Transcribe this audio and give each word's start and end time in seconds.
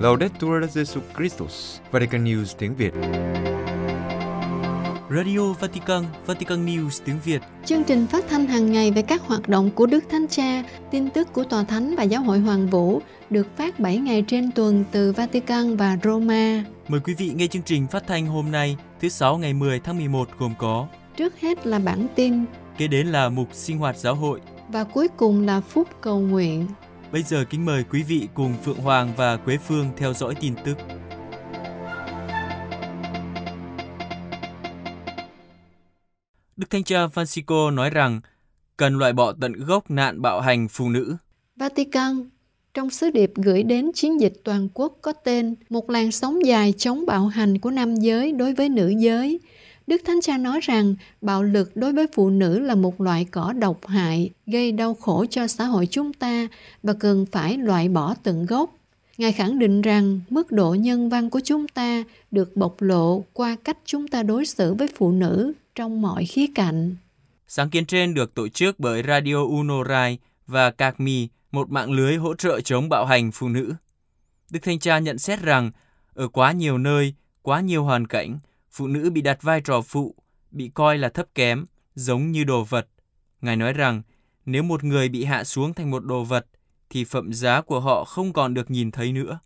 Laudetur 0.00 0.64
Jesu 0.74 1.00
Christus, 1.16 1.78
Vatican 1.90 2.24
News 2.24 2.44
tiếng 2.58 2.74
Việt. 2.74 2.92
Radio 5.10 5.52
Vatican, 5.52 6.04
Vatican 6.26 6.66
News 6.66 7.02
tiếng 7.04 7.18
Việt. 7.24 7.42
Chương 7.64 7.84
trình 7.84 8.06
phát 8.06 8.24
thanh 8.28 8.46
hàng 8.46 8.72
ngày 8.72 8.90
về 8.90 9.02
các 9.02 9.22
hoạt 9.22 9.48
động 9.48 9.70
của 9.70 9.86
Đức 9.86 10.04
Thánh 10.10 10.26
Cha, 10.28 10.62
tin 10.90 11.10
tức 11.10 11.32
của 11.32 11.44
Tòa 11.44 11.64
Thánh 11.64 11.94
và 11.96 12.02
Giáo 12.02 12.22
hội 12.22 12.38
Hoàng 12.38 12.66
Vũ 12.66 13.00
được 13.30 13.46
phát 13.56 13.80
7 13.80 13.96
ngày 13.96 14.24
trên 14.26 14.50
tuần 14.52 14.84
từ 14.92 15.12
Vatican 15.12 15.76
và 15.76 15.98
Roma. 16.02 16.64
Mời 16.88 17.00
quý 17.00 17.14
vị 17.14 17.32
nghe 17.34 17.46
chương 17.46 17.62
trình 17.62 17.86
phát 17.86 18.06
thanh 18.06 18.26
hôm 18.26 18.50
nay, 18.50 18.76
thứ 19.00 19.08
Sáu 19.08 19.38
ngày 19.38 19.54
10 19.54 19.80
tháng 19.80 19.96
11 19.96 20.28
gồm 20.38 20.54
có 20.58 20.86
Trước 21.16 21.40
hết 21.40 21.66
là 21.66 21.78
bản 21.78 22.06
tin, 22.14 22.44
kế 22.78 22.86
đến 22.86 23.06
là 23.06 23.28
mục 23.28 23.48
sinh 23.52 23.78
hoạt 23.78 23.96
giáo 23.96 24.14
hội. 24.14 24.40
Và 24.72 24.84
cuối 24.84 25.08
cùng 25.16 25.46
là 25.46 25.60
phút 25.60 25.88
cầu 26.00 26.20
nguyện. 26.20 26.66
Bây 27.12 27.22
giờ 27.22 27.44
kính 27.50 27.66
mời 27.66 27.84
quý 27.90 28.02
vị 28.02 28.28
cùng 28.34 28.54
Phượng 28.64 28.78
Hoàng 28.78 29.12
và 29.16 29.36
Quế 29.36 29.56
Phương 29.56 29.86
theo 29.96 30.14
dõi 30.14 30.34
tin 30.40 30.54
tức. 30.64 30.76
Đức 36.56 36.70
Thánh 36.70 36.84
Cha 36.84 37.06
Francisco 37.06 37.74
nói 37.74 37.90
rằng 37.90 38.20
cần 38.76 38.98
loại 38.98 39.12
bỏ 39.12 39.32
tận 39.40 39.52
gốc 39.52 39.90
nạn 39.90 40.22
bạo 40.22 40.40
hành 40.40 40.68
phụ 40.68 40.88
nữ. 40.88 41.16
Vatican 41.56 42.30
trong 42.74 42.90
sứ 42.90 43.10
điệp 43.10 43.32
gửi 43.34 43.62
đến 43.62 43.90
chiến 43.94 44.20
dịch 44.20 44.32
toàn 44.44 44.68
quốc 44.74 44.98
có 45.02 45.12
tên 45.12 45.54
Một 45.68 45.90
làn 45.90 46.12
sóng 46.12 46.46
dài 46.46 46.74
chống 46.78 47.06
bạo 47.06 47.26
hành 47.26 47.58
của 47.58 47.70
nam 47.70 47.94
giới 47.94 48.32
đối 48.32 48.54
với 48.54 48.68
nữ 48.68 48.88
giới. 48.88 49.40
Đức 49.90 50.02
Thánh 50.04 50.20
Cha 50.20 50.38
nói 50.38 50.60
rằng 50.62 50.94
bạo 51.20 51.42
lực 51.42 51.76
đối 51.76 51.92
với 51.92 52.06
phụ 52.12 52.30
nữ 52.30 52.58
là 52.58 52.74
một 52.74 53.00
loại 53.00 53.24
cỏ 53.24 53.52
độc 53.52 53.86
hại, 53.86 54.30
gây 54.46 54.72
đau 54.72 54.94
khổ 54.94 55.24
cho 55.30 55.46
xã 55.46 55.64
hội 55.64 55.88
chúng 55.90 56.12
ta 56.12 56.48
và 56.82 56.92
cần 56.92 57.26
phải 57.32 57.58
loại 57.58 57.88
bỏ 57.88 58.14
tận 58.22 58.46
gốc. 58.46 58.70
Ngài 59.18 59.32
khẳng 59.32 59.58
định 59.58 59.82
rằng 59.82 60.20
mức 60.30 60.52
độ 60.52 60.74
nhân 60.74 61.08
văn 61.08 61.30
của 61.30 61.40
chúng 61.44 61.68
ta 61.68 62.04
được 62.30 62.56
bộc 62.56 62.82
lộ 62.82 63.24
qua 63.32 63.56
cách 63.64 63.78
chúng 63.84 64.08
ta 64.08 64.22
đối 64.22 64.46
xử 64.46 64.74
với 64.74 64.88
phụ 64.96 65.12
nữ 65.12 65.52
trong 65.74 66.02
mọi 66.02 66.24
khía 66.24 66.46
cạnh. 66.54 66.96
Sáng 67.48 67.70
kiến 67.70 67.86
trên 67.86 68.14
được 68.14 68.34
tổ 68.34 68.48
chức 68.48 68.80
bởi 68.80 69.02
Radio 69.08 69.42
Unorai 69.44 70.18
và 70.46 70.70
CACMI, 70.70 71.28
một 71.52 71.70
mạng 71.70 71.90
lưới 71.92 72.16
hỗ 72.16 72.34
trợ 72.34 72.60
chống 72.60 72.88
bạo 72.88 73.06
hành 73.06 73.30
phụ 73.32 73.48
nữ. 73.48 73.74
Đức 74.50 74.60
Thanh 74.62 74.78
Cha 74.78 74.98
nhận 74.98 75.18
xét 75.18 75.42
rằng, 75.42 75.70
ở 76.14 76.28
quá 76.28 76.52
nhiều 76.52 76.78
nơi, 76.78 77.14
quá 77.42 77.60
nhiều 77.60 77.84
hoàn 77.84 78.06
cảnh, 78.06 78.38
phụ 78.70 78.86
nữ 78.86 79.10
bị 79.10 79.20
đặt 79.20 79.42
vai 79.42 79.60
trò 79.60 79.80
phụ, 79.80 80.14
bị 80.50 80.70
coi 80.74 80.98
là 80.98 81.08
thấp 81.08 81.26
kém, 81.34 81.64
giống 81.94 82.30
như 82.30 82.44
đồ 82.44 82.64
vật. 82.64 82.88
Ngài 83.40 83.56
nói 83.56 83.72
rằng, 83.72 84.02
nếu 84.46 84.62
một 84.62 84.84
người 84.84 85.08
bị 85.08 85.24
hạ 85.24 85.44
xuống 85.44 85.74
thành 85.74 85.90
một 85.90 86.04
đồ 86.04 86.24
vật, 86.24 86.46
thì 86.90 87.04
phẩm 87.04 87.32
giá 87.32 87.60
của 87.60 87.80
họ 87.80 88.04
không 88.04 88.32
còn 88.32 88.54
được 88.54 88.70
nhìn 88.70 88.90
thấy 88.90 89.12
nữa. 89.12 89.38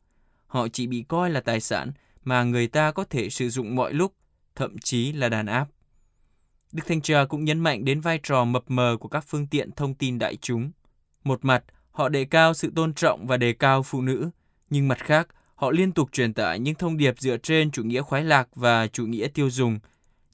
Họ 0.46 0.68
chỉ 0.68 0.86
bị 0.86 1.02
coi 1.08 1.30
là 1.30 1.40
tài 1.40 1.60
sản 1.60 1.92
mà 2.24 2.44
người 2.44 2.68
ta 2.68 2.92
có 2.92 3.04
thể 3.04 3.30
sử 3.30 3.50
dụng 3.50 3.76
mọi 3.76 3.94
lúc, 3.94 4.14
thậm 4.54 4.78
chí 4.78 5.12
là 5.12 5.28
đàn 5.28 5.46
áp. 5.46 5.68
Đức 6.72 6.82
Thanh 6.86 7.00
Cha 7.00 7.24
cũng 7.24 7.44
nhấn 7.44 7.60
mạnh 7.60 7.84
đến 7.84 8.00
vai 8.00 8.20
trò 8.22 8.44
mập 8.44 8.64
mờ 8.70 8.96
của 9.00 9.08
các 9.08 9.24
phương 9.28 9.46
tiện 9.46 9.72
thông 9.72 9.94
tin 9.94 10.18
đại 10.18 10.36
chúng. 10.36 10.70
Một 11.24 11.44
mặt, 11.44 11.64
họ 11.90 12.08
đề 12.08 12.24
cao 12.24 12.54
sự 12.54 12.72
tôn 12.76 12.94
trọng 12.94 13.26
và 13.26 13.36
đề 13.36 13.52
cao 13.52 13.82
phụ 13.82 14.02
nữ, 14.02 14.30
nhưng 14.70 14.88
mặt 14.88 14.98
khác, 14.98 15.28
họ 15.54 15.70
liên 15.70 15.92
tục 15.92 16.12
truyền 16.12 16.34
tải 16.34 16.58
những 16.58 16.74
thông 16.74 16.96
điệp 16.96 17.14
dựa 17.18 17.36
trên 17.36 17.70
chủ 17.70 17.82
nghĩa 17.82 18.02
khoái 18.02 18.24
lạc 18.24 18.48
và 18.54 18.86
chủ 18.86 19.06
nghĩa 19.06 19.28
tiêu 19.28 19.50
dùng. 19.50 19.78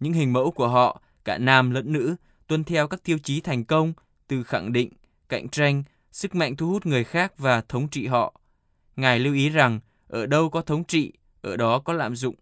Những 0.00 0.12
hình 0.12 0.32
mẫu 0.32 0.50
của 0.50 0.68
họ, 0.68 1.02
cả 1.24 1.38
nam 1.38 1.70
lẫn 1.70 1.92
nữ, 1.92 2.16
tuân 2.46 2.64
theo 2.64 2.88
các 2.88 3.02
tiêu 3.04 3.18
chí 3.22 3.40
thành 3.40 3.64
công 3.64 3.92
từ 4.28 4.42
khẳng 4.42 4.72
định, 4.72 4.90
cạnh 5.28 5.48
tranh, 5.48 5.82
sức 6.12 6.34
mạnh 6.34 6.56
thu 6.56 6.68
hút 6.68 6.86
người 6.86 7.04
khác 7.04 7.38
và 7.38 7.60
thống 7.60 7.88
trị 7.88 8.06
họ. 8.06 8.40
Ngài 8.96 9.18
lưu 9.18 9.34
ý 9.34 9.48
rằng, 9.48 9.80
ở 10.08 10.27
đâu 10.27 10.50
có 10.50 10.62
thống 10.62 10.84
trị, 10.84 11.12
ở 11.40 11.56
đó 11.56 11.78
có 11.78 11.92
lạm 11.92 12.16
dụng. 12.16 12.34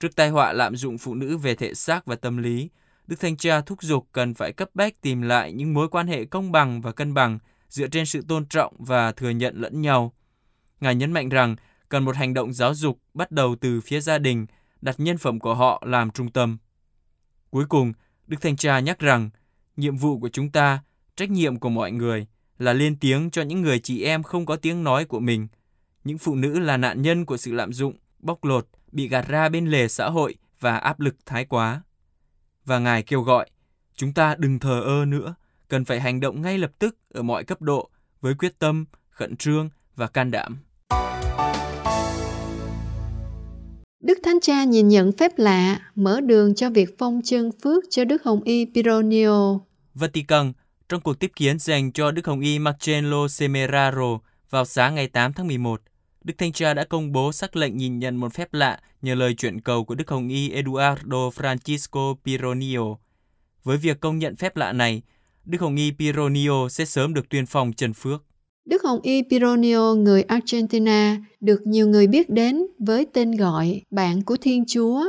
Trước 0.00 0.16
tai 0.16 0.28
họa 0.28 0.52
lạm 0.52 0.76
dụng 0.76 0.98
phụ 0.98 1.14
nữ 1.14 1.36
về 1.36 1.54
thể 1.54 1.74
xác 1.74 2.06
và 2.06 2.16
tâm 2.16 2.36
lý, 2.36 2.68
Đức 3.06 3.20
Thanh 3.20 3.36
Cha 3.36 3.60
thúc 3.60 3.82
giục 3.82 4.06
cần 4.12 4.34
phải 4.34 4.52
cấp 4.52 4.70
bách 4.74 5.00
tìm 5.00 5.22
lại 5.22 5.52
những 5.52 5.74
mối 5.74 5.88
quan 5.88 6.06
hệ 6.06 6.24
công 6.24 6.52
bằng 6.52 6.80
và 6.80 6.92
cân 6.92 7.14
bằng 7.14 7.38
dựa 7.68 7.88
trên 7.88 8.06
sự 8.06 8.24
tôn 8.28 8.46
trọng 8.46 8.74
và 8.78 9.12
thừa 9.12 9.30
nhận 9.30 9.56
lẫn 9.56 9.82
nhau. 9.82 10.12
Ngài 10.80 10.94
nhấn 10.94 11.12
mạnh 11.12 11.28
rằng 11.28 11.56
cần 11.88 12.04
một 12.04 12.16
hành 12.16 12.34
động 12.34 12.52
giáo 12.52 12.74
dục 12.74 12.98
bắt 13.14 13.30
đầu 13.30 13.56
từ 13.60 13.80
phía 13.80 14.00
gia 14.00 14.18
đình, 14.18 14.46
đặt 14.80 15.00
nhân 15.00 15.18
phẩm 15.18 15.40
của 15.40 15.54
họ 15.54 15.82
làm 15.86 16.10
trung 16.10 16.30
tâm. 16.30 16.58
Cuối 17.50 17.64
cùng, 17.68 17.92
Đức 18.26 18.36
Thanh 18.40 18.56
Cha 18.56 18.80
nhắc 18.80 18.98
rằng 18.98 19.30
nhiệm 19.76 19.96
vụ 19.96 20.18
của 20.18 20.28
chúng 20.28 20.50
ta, 20.50 20.82
trách 21.16 21.30
nhiệm 21.30 21.58
của 21.58 21.68
mọi 21.68 21.92
người 21.92 22.26
là 22.58 22.72
lên 22.72 22.96
tiếng 22.96 23.30
cho 23.30 23.42
những 23.42 23.62
người 23.62 23.78
chị 23.78 24.02
em 24.02 24.22
không 24.22 24.46
có 24.46 24.56
tiếng 24.56 24.84
nói 24.84 25.04
của 25.04 25.20
mình. 25.20 25.48
Những 26.04 26.18
phụ 26.18 26.34
nữ 26.34 26.58
là 26.58 26.76
nạn 26.76 27.02
nhân 27.02 27.24
của 27.24 27.36
sự 27.36 27.52
lạm 27.52 27.72
dụng, 27.72 27.94
bóc 28.18 28.44
lột, 28.44 28.68
bị 28.92 29.08
gạt 29.08 29.28
ra 29.28 29.48
bên 29.48 29.66
lề 29.66 29.88
xã 29.88 30.08
hội 30.08 30.34
và 30.60 30.76
áp 30.76 31.00
lực 31.00 31.16
thái 31.26 31.44
quá. 31.44 31.82
Và 32.64 32.78
Ngài 32.78 33.02
kêu 33.02 33.22
gọi, 33.22 33.50
chúng 33.94 34.12
ta 34.12 34.34
đừng 34.38 34.58
thờ 34.58 34.80
ơ 34.80 35.04
nữa, 35.04 35.34
cần 35.68 35.84
phải 35.84 36.00
hành 36.00 36.20
động 36.20 36.42
ngay 36.42 36.58
lập 36.58 36.70
tức 36.78 36.96
ở 37.14 37.22
mọi 37.22 37.44
cấp 37.44 37.62
độ 37.62 37.90
với 38.20 38.34
quyết 38.34 38.58
tâm, 38.58 38.84
khẩn 39.10 39.36
trương 39.36 39.70
và 39.96 40.06
can 40.06 40.30
đảm. 40.30 40.58
Đức 44.00 44.18
Thánh 44.22 44.40
Cha 44.40 44.64
nhìn 44.64 44.88
nhận 44.88 45.12
phép 45.12 45.32
lạ, 45.36 45.80
mở 45.94 46.20
đường 46.20 46.54
cho 46.54 46.70
việc 46.70 46.98
phong 46.98 47.20
chân 47.24 47.50
phước 47.62 47.84
cho 47.90 48.04
Đức 48.04 48.22
Hồng 48.24 48.42
Y 48.42 48.66
Pironio. 48.74 49.58
Vatican, 49.94 50.52
trong 50.88 51.00
cuộc 51.00 51.18
tiếp 51.18 51.32
kiến 51.36 51.58
dành 51.58 51.92
cho 51.92 52.10
Đức 52.10 52.26
Hồng 52.26 52.40
Y 52.40 52.58
Marcello 52.58 53.28
Semeraro 53.28 54.18
vào 54.50 54.64
sáng 54.64 54.94
ngày 54.94 55.08
8 55.08 55.32
tháng 55.32 55.46
11, 55.46 55.82
Đức 56.24 56.34
Thanh 56.38 56.52
Cha 56.52 56.74
đã 56.74 56.84
công 56.84 57.12
bố 57.12 57.32
sắc 57.32 57.56
lệnh 57.56 57.76
nhìn 57.76 57.98
nhận 57.98 58.16
một 58.16 58.34
phép 58.34 58.54
lạ 58.54 58.80
nhờ 59.02 59.14
lời 59.14 59.34
chuyển 59.34 59.60
cầu 59.60 59.84
của 59.84 59.94
Đức 59.94 60.10
Hồng 60.10 60.28
Y 60.28 60.50
Eduardo 60.50 61.28
Francisco 61.36 62.14
Pironio. 62.24 62.96
Với 63.64 63.76
việc 63.76 64.00
công 64.00 64.18
nhận 64.18 64.36
phép 64.36 64.56
lạ 64.56 64.72
này, 64.72 65.02
Đức 65.44 65.60
Hồng 65.60 65.76
Y 65.76 65.90
Pironio 65.98 66.68
sẽ 66.68 66.84
sớm 66.84 67.14
được 67.14 67.28
tuyên 67.28 67.46
phong 67.46 67.72
trần 67.72 67.92
phước. 67.92 68.24
Đức 68.66 68.82
Hồng 68.82 69.00
Y 69.02 69.22
Pironio 69.22 69.94
người 69.94 70.22
Argentina 70.22 71.16
được 71.40 71.66
nhiều 71.66 71.88
người 71.88 72.06
biết 72.06 72.30
đến 72.30 72.66
với 72.78 73.06
tên 73.12 73.32
gọi 73.32 73.82
Bạn 73.90 74.22
của 74.22 74.36
Thiên 74.36 74.64
Chúa. 74.66 75.04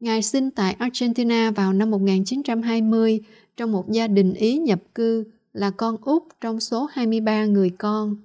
Ngài 0.00 0.22
sinh 0.22 0.50
tại 0.50 0.76
Argentina 0.78 1.50
vào 1.50 1.72
năm 1.72 1.90
1920 1.90 3.20
trong 3.56 3.72
một 3.72 3.90
gia 3.90 4.06
đình 4.06 4.34
Ý 4.34 4.58
nhập 4.58 4.78
cư 4.94 5.24
là 5.52 5.70
con 5.70 5.96
út 6.00 6.22
trong 6.40 6.60
số 6.60 6.88
23 6.92 7.44
người 7.44 7.70
con. 7.70 8.16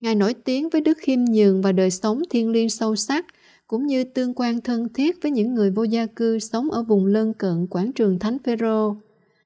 Ngài 0.00 0.14
nổi 0.14 0.34
tiếng 0.34 0.68
với 0.68 0.80
đức 0.80 0.98
khiêm 1.00 1.24
nhường 1.24 1.62
và 1.62 1.72
đời 1.72 1.90
sống 1.90 2.22
thiêng 2.30 2.50
liêng 2.50 2.70
sâu 2.70 2.96
sắc, 2.96 3.26
cũng 3.66 3.86
như 3.86 4.04
tương 4.04 4.34
quan 4.34 4.60
thân 4.60 4.88
thiết 4.94 5.22
với 5.22 5.30
những 5.30 5.54
người 5.54 5.70
vô 5.70 5.82
gia 5.82 6.06
cư 6.06 6.38
sống 6.38 6.70
ở 6.70 6.82
vùng 6.82 7.06
lân 7.06 7.32
cận 7.32 7.66
quảng 7.66 7.92
trường 7.92 8.18
Thánh 8.18 8.38
Phaero, 8.44 8.94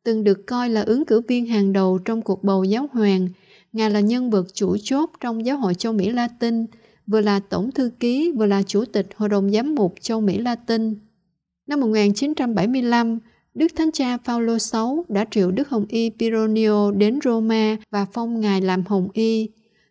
Từng 0.08 0.24
được 0.24 0.46
coi 0.46 0.70
là 0.70 0.82
ứng 0.82 1.04
cử 1.04 1.20
viên 1.20 1.46
hàng 1.46 1.72
đầu 1.72 1.98
trong 1.98 2.22
cuộc 2.22 2.44
bầu 2.44 2.64
giáo 2.64 2.88
hoàng, 2.92 3.28
Ngài 3.72 3.90
là 3.90 4.00
nhân 4.00 4.30
vật 4.30 4.46
chủ 4.54 4.76
chốt 4.82 5.10
trong 5.20 5.46
giáo 5.46 5.56
hội 5.56 5.74
châu 5.74 5.92
Mỹ 5.92 6.10
Latin, 6.10 6.66
vừa 7.06 7.20
là 7.20 7.40
tổng 7.40 7.70
thư 7.72 7.90
ký, 8.00 8.32
vừa 8.36 8.46
là 8.46 8.62
chủ 8.62 8.84
tịch 8.84 9.06
hội 9.16 9.28
đồng 9.28 9.50
giám 9.50 9.74
mục 9.74 9.94
châu 10.00 10.20
Mỹ 10.20 10.38
Latin. 10.38 10.94
Năm 11.66 11.80
1975, 11.80 13.18
Đức 13.54 13.66
Thánh 13.76 13.92
Cha 13.92 14.18
Phaolô 14.18 14.56
VI 14.72 14.78
đã 15.08 15.24
triệu 15.30 15.50
Đức 15.50 15.68
Hồng 15.68 15.86
Y 15.88 16.10
Pironio 16.10 16.90
đến 16.90 17.18
Roma 17.24 17.76
và 17.90 18.06
phong 18.12 18.40
Ngài 18.40 18.60
làm 18.60 18.84
Hồng 18.86 19.08
Y. 19.12 19.48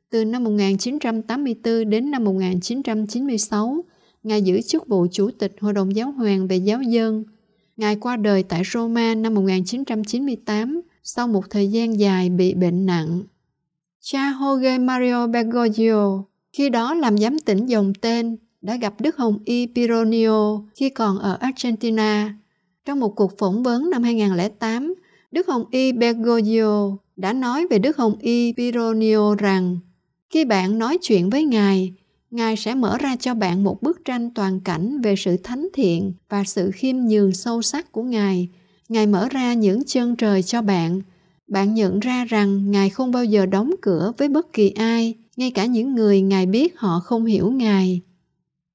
Từ 0.09 0.25
năm 0.25 0.43
1984 0.43 1.89
đến 1.89 2.11
năm 2.11 2.23
1996, 2.23 3.83
Ngài 4.23 4.41
giữ 4.41 4.61
chức 4.61 4.87
vụ 4.87 5.07
Chủ 5.11 5.29
tịch 5.39 5.55
Hội 5.59 5.73
đồng 5.73 5.95
Giáo 5.95 6.11
hoàng 6.11 6.47
về 6.47 6.57
giáo 6.57 6.81
dân. 6.81 7.23
Ngài 7.77 7.95
qua 7.95 8.17
đời 8.17 8.43
tại 8.43 8.61
Roma 8.73 9.15
năm 9.15 9.33
1998 9.33 10.81
sau 11.03 11.27
một 11.27 11.49
thời 11.49 11.71
gian 11.71 11.99
dài 11.99 12.29
bị 12.29 12.53
bệnh 12.53 12.85
nặng. 12.85 13.23
Cha 14.11 14.33
Jorge 14.39 14.85
Mario 14.85 15.27
Bergoglio, 15.27 16.23
khi 16.53 16.69
đó 16.69 16.93
làm 16.93 17.17
giám 17.17 17.39
tỉnh 17.39 17.65
dòng 17.65 17.93
tên, 18.01 18.37
đã 18.61 18.75
gặp 18.75 19.01
Đức 19.01 19.17
Hồng 19.17 19.39
Y 19.45 19.67
Pironio 19.75 20.61
khi 20.75 20.89
còn 20.89 21.19
ở 21.19 21.37
Argentina. 21.39 22.35
Trong 22.85 22.99
một 22.99 23.15
cuộc 23.15 23.37
phỏng 23.37 23.63
vấn 23.63 23.89
năm 23.89 24.03
2008, 24.03 24.95
Đức 25.31 25.47
Hồng 25.47 25.63
Y 25.71 25.91
Bergoglio 25.91 26.97
đã 27.15 27.33
nói 27.33 27.67
về 27.69 27.79
Đức 27.79 27.97
Hồng 27.97 28.15
Y 28.19 28.53
Pironio 28.53 29.35
rằng 29.35 29.79
khi 30.29 30.45
bạn 30.45 30.77
nói 30.77 30.97
chuyện 31.01 31.29
với 31.29 31.43
Ngài, 31.43 31.93
Ngài 32.31 32.55
sẽ 32.55 32.75
mở 32.75 32.97
ra 32.97 33.15
cho 33.15 33.33
bạn 33.33 33.63
một 33.63 33.81
bức 33.81 34.05
tranh 34.05 34.33
toàn 34.33 34.59
cảnh 34.59 35.01
về 35.01 35.15
sự 35.15 35.37
thánh 35.37 35.67
thiện 35.73 36.13
và 36.29 36.43
sự 36.43 36.71
khiêm 36.71 36.95
nhường 36.97 37.33
sâu 37.33 37.61
sắc 37.61 37.91
của 37.91 38.03
Ngài. 38.03 38.49
Ngài 38.89 39.07
mở 39.07 39.27
ra 39.31 39.53
những 39.53 39.83
chân 39.85 40.15
trời 40.15 40.43
cho 40.43 40.61
bạn. 40.61 41.01
Bạn 41.47 41.73
nhận 41.73 41.99
ra 41.99 42.25
rằng 42.25 42.71
Ngài 42.71 42.89
không 42.89 43.11
bao 43.11 43.25
giờ 43.25 43.45
đóng 43.45 43.71
cửa 43.81 44.13
với 44.17 44.27
bất 44.29 44.53
kỳ 44.53 44.69
ai, 44.69 45.15
ngay 45.35 45.51
cả 45.51 45.65
những 45.65 45.95
người 45.95 46.21
Ngài 46.21 46.45
biết 46.45 46.79
họ 46.79 46.99
không 46.99 47.25
hiểu 47.25 47.51
Ngài. 47.51 48.01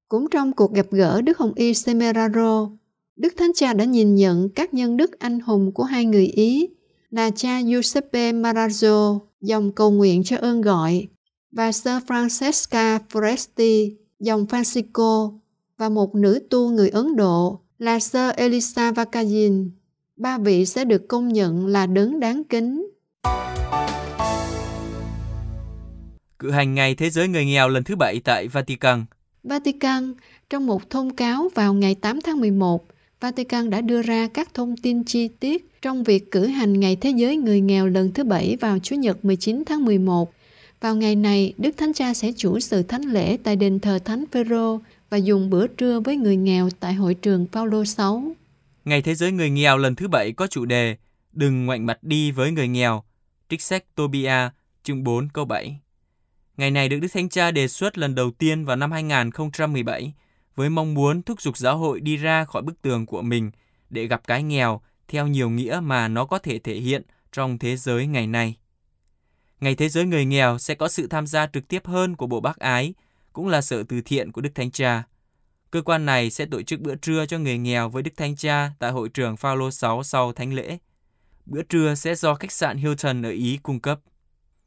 Cũng 0.08 0.30
trong 0.30 0.52
cuộc 0.52 0.74
gặp 0.74 0.86
gỡ 0.90 1.20
Đức 1.20 1.38
Hồng 1.38 1.52
Y 1.54 1.74
Semeraro, 1.74 2.70
Đức 3.16 3.34
Thánh 3.36 3.52
Cha 3.54 3.72
đã 3.72 3.84
nhìn 3.84 4.14
nhận 4.14 4.48
các 4.48 4.74
nhân 4.74 4.96
đức 4.96 5.18
anh 5.18 5.40
hùng 5.40 5.72
của 5.72 5.84
hai 5.84 6.04
người 6.04 6.26
Ý 6.26 6.68
là 7.10 7.30
cha 7.30 7.62
Giuseppe 7.62 8.32
Marazzo, 8.32 9.18
dòng 9.40 9.72
cầu 9.72 9.90
nguyện 9.90 10.24
cho 10.24 10.36
ơn 10.36 10.60
gọi, 10.60 11.06
và 11.50 11.72
Sir 11.72 11.94
Francesca 12.06 12.98
Foresti, 13.12 13.94
dòng 14.20 14.46
Francisco, 14.50 15.38
và 15.78 15.88
một 15.88 16.14
nữ 16.14 16.40
tu 16.50 16.70
người 16.70 16.88
Ấn 16.88 17.16
Độ 17.16 17.60
là 17.78 18.00
Sir 18.00 18.30
Elisa 18.36 18.92
Vakayin. 18.92 19.70
Ba 20.22 20.38
vị 20.38 20.66
sẽ 20.66 20.84
được 20.84 21.08
công 21.08 21.28
nhận 21.28 21.66
là 21.66 21.86
đấng 21.86 22.20
đáng 22.20 22.42
kính. 22.44 22.86
Cử 26.38 26.50
hành 26.50 26.74
Ngày 26.74 26.94
Thế 26.94 27.10
giới 27.10 27.28
Người 27.28 27.44
nghèo 27.44 27.68
lần 27.68 27.84
thứ 27.84 27.96
bảy 27.96 28.20
tại 28.24 28.48
Vatican. 28.48 29.04
Vatican, 29.42 30.14
trong 30.50 30.66
một 30.66 30.90
thông 30.90 31.16
cáo 31.16 31.48
vào 31.54 31.74
ngày 31.74 31.94
8 31.94 32.20
tháng 32.20 32.40
11, 32.40 32.86
Vatican 33.20 33.70
đã 33.70 33.80
đưa 33.80 34.02
ra 34.02 34.28
các 34.34 34.54
thông 34.54 34.76
tin 34.76 35.04
chi 35.04 35.28
tiết 35.28 35.82
trong 35.82 36.04
việc 36.04 36.30
cử 36.30 36.46
hành 36.46 36.80
Ngày 36.80 36.96
Thế 36.96 37.10
giới 37.10 37.36
Người 37.36 37.60
nghèo 37.60 37.86
lần 37.86 38.12
thứ 38.12 38.24
bảy 38.24 38.56
vào 38.60 38.78
Chủ 38.78 38.96
nhật 38.96 39.24
19 39.24 39.62
tháng 39.66 39.84
11. 39.84 40.32
Vào 40.80 40.96
ngày 40.96 41.16
này, 41.16 41.54
Đức 41.58 41.76
Thánh 41.76 41.92
Cha 41.92 42.14
sẽ 42.14 42.32
chủ 42.36 42.60
sự 42.60 42.82
thánh 42.82 43.02
lễ 43.02 43.36
tại 43.42 43.56
đền 43.56 43.80
thờ 43.80 43.98
Thánh 44.04 44.24
Phêrô 44.32 44.80
và 45.10 45.16
dùng 45.16 45.50
bữa 45.50 45.66
trưa 45.66 46.00
với 46.00 46.16
người 46.16 46.36
nghèo 46.36 46.68
tại 46.80 46.94
hội 46.94 47.14
trường 47.14 47.46
Paulo 47.52 47.84
6. 47.84 48.32
Ngày 48.84 49.02
Thế 49.02 49.14
giới 49.14 49.32
Người 49.32 49.50
nghèo 49.50 49.76
lần 49.76 49.94
thứ 49.94 50.08
bảy 50.08 50.32
có 50.32 50.46
chủ 50.46 50.64
đề 50.64 50.96
Đừng 51.32 51.66
ngoảnh 51.66 51.86
mặt 51.86 51.98
đi 52.02 52.30
với 52.30 52.50
người 52.50 52.68
nghèo, 52.68 53.04
trích 53.48 53.62
sách 53.62 53.84
Tobia, 53.94 54.50
chương 54.82 55.04
4 55.04 55.28
câu 55.28 55.44
7. 55.44 55.80
Ngày 56.56 56.70
này 56.70 56.88
được 56.88 56.98
Đức 57.00 57.08
Thánh 57.12 57.28
Cha 57.28 57.50
đề 57.50 57.68
xuất 57.68 57.98
lần 57.98 58.14
đầu 58.14 58.30
tiên 58.30 58.64
vào 58.64 58.76
năm 58.76 58.92
2017 58.92 60.12
với 60.54 60.70
mong 60.70 60.94
muốn 60.94 61.22
thúc 61.22 61.42
giục 61.42 61.56
giáo 61.56 61.78
hội 61.78 62.00
đi 62.00 62.16
ra 62.16 62.44
khỏi 62.44 62.62
bức 62.62 62.82
tường 62.82 63.06
của 63.06 63.22
mình 63.22 63.50
để 63.90 64.06
gặp 64.06 64.26
cái 64.26 64.42
nghèo 64.42 64.80
theo 65.08 65.26
nhiều 65.26 65.50
nghĩa 65.50 65.80
mà 65.82 66.08
nó 66.08 66.24
có 66.24 66.38
thể 66.38 66.58
thể 66.58 66.74
hiện 66.74 67.02
trong 67.32 67.58
thế 67.58 67.76
giới 67.76 68.06
ngày 68.06 68.26
nay. 68.26 68.56
Ngày 69.60 69.74
Thế 69.74 69.88
giới 69.88 70.04
Người 70.04 70.24
nghèo 70.24 70.58
sẽ 70.58 70.74
có 70.74 70.88
sự 70.88 71.06
tham 71.06 71.26
gia 71.26 71.46
trực 71.46 71.68
tiếp 71.68 71.86
hơn 71.86 72.16
của 72.16 72.26
Bộ 72.26 72.40
Bác 72.40 72.58
Ái, 72.58 72.94
cũng 73.32 73.48
là 73.48 73.60
sở 73.60 73.82
từ 73.82 74.00
thiện 74.00 74.32
của 74.32 74.40
Đức 74.40 74.50
Thánh 74.54 74.70
Cha. 74.70 75.04
Cơ 75.72 75.82
quan 75.82 76.06
này 76.06 76.30
sẽ 76.30 76.46
tổ 76.46 76.62
chức 76.62 76.80
bữa 76.80 76.94
trưa 76.94 77.26
cho 77.26 77.38
người 77.38 77.58
nghèo 77.58 77.88
với 77.88 78.02
Đức 78.02 78.10
Thánh 78.16 78.36
Cha 78.36 78.70
tại 78.78 78.90
hội 78.90 79.08
trường 79.08 79.36
Phaolô 79.36 79.70
6 79.70 80.02
sau 80.02 80.32
thánh 80.32 80.54
lễ. 80.54 80.78
Bữa 81.46 81.62
trưa 81.62 81.94
sẽ 81.94 82.14
do 82.14 82.34
khách 82.34 82.52
sạn 82.52 82.76
Hilton 82.76 83.26
ở 83.26 83.30
Ý 83.30 83.58
cung 83.62 83.80
cấp. 83.80 84.00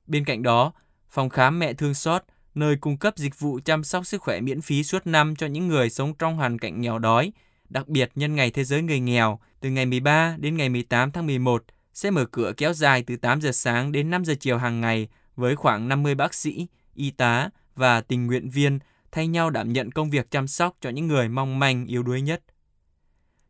Bên 0.07 0.25
cạnh 0.25 0.43
đó, 0.43 0.73
phòng 1.09 1.29
khám 1.29 1.59
mẹ 1.59 1.73
thương 1.73 1.93
xót, 1.93 2.23
nơi 2.55 2.75
cung 2.75 2.97
cấp 2.97 3.13
dịch 3.17 3.39
vụ 3.39 3.59
chăm 3.65 3.83
sóc 3.83 4.05
sức 4.05 4.21
khỏe 4.21 4.41
miễn 4.41 4.61
phí 4.61 4.83
suốt 4.83 5.07
năm 5.07 5.35
cho 5.35 5.47
những 5.47 5.67
người 5.67 5.89
sống 5.89 6.13
trong 6.13 6.35
hoàn 6.35 6.59
cảnh 6.59 6.81
nghèo 6.81 6.99
đói, 6.99 7.31
đặc 7.69 7.87
biệt 7.87 8.11
nhân 8.15 8.35
ngày 8.35 8.51
Thế 8.51 8.63
giới 8.63 8.81
người 8.81 8.99
nghèo 8.99 9.39
từ 9.59 9.69
ngày 9.69 9.85
13 9.85 10.35
đến 10.39 10.57
ngày 10.57 10.69
18 10.69 11.11
tháng 11.11 11.25
11 11.25 11.63
sẽ 11.93 12.11
mở 12.11 12.25
cửa 12.25 12.53
kéo 12.57 12.73
dài 12.73 13.03
từ 13.07 13.15
8 13.15 13.41
giờ 13.41 13.51
sáng 13.51 13.91
đến 13.91 14.09
5 14.09 14.25
giờ 14.25 14.33
chiều 14.39 14.57
hàng 14.57 14.81
ngày 14.81 15.07
với 15.35 15.55
khoảng 15.55 15.87
50 15.87 16.15
bác 16.15 16.33
sĩ, 16.33 16.67
y 16.93 17.11
tá 17.11 17.49
và 17.75 18.01
tình 18.01 18.27
nguyện 18.27 18.49
viên 18.49 18.79
thay 19.15 19.27
nhau 19.27 19.49
đảm 19.49 19.73
nhận 19.73 19.91
công 19.91 20.09
việc 20.09 20.31
chăm 20.31 20.47
sóc 20.47 20.77
cho 20.81 20.89
những 20.89 21.07
người 21.07 21.29
mong 21.29 21.59
manh 21.59 21.85
yếu 21.85 22.03
đuối 22.03 22.21
nhất. 22.21 22.43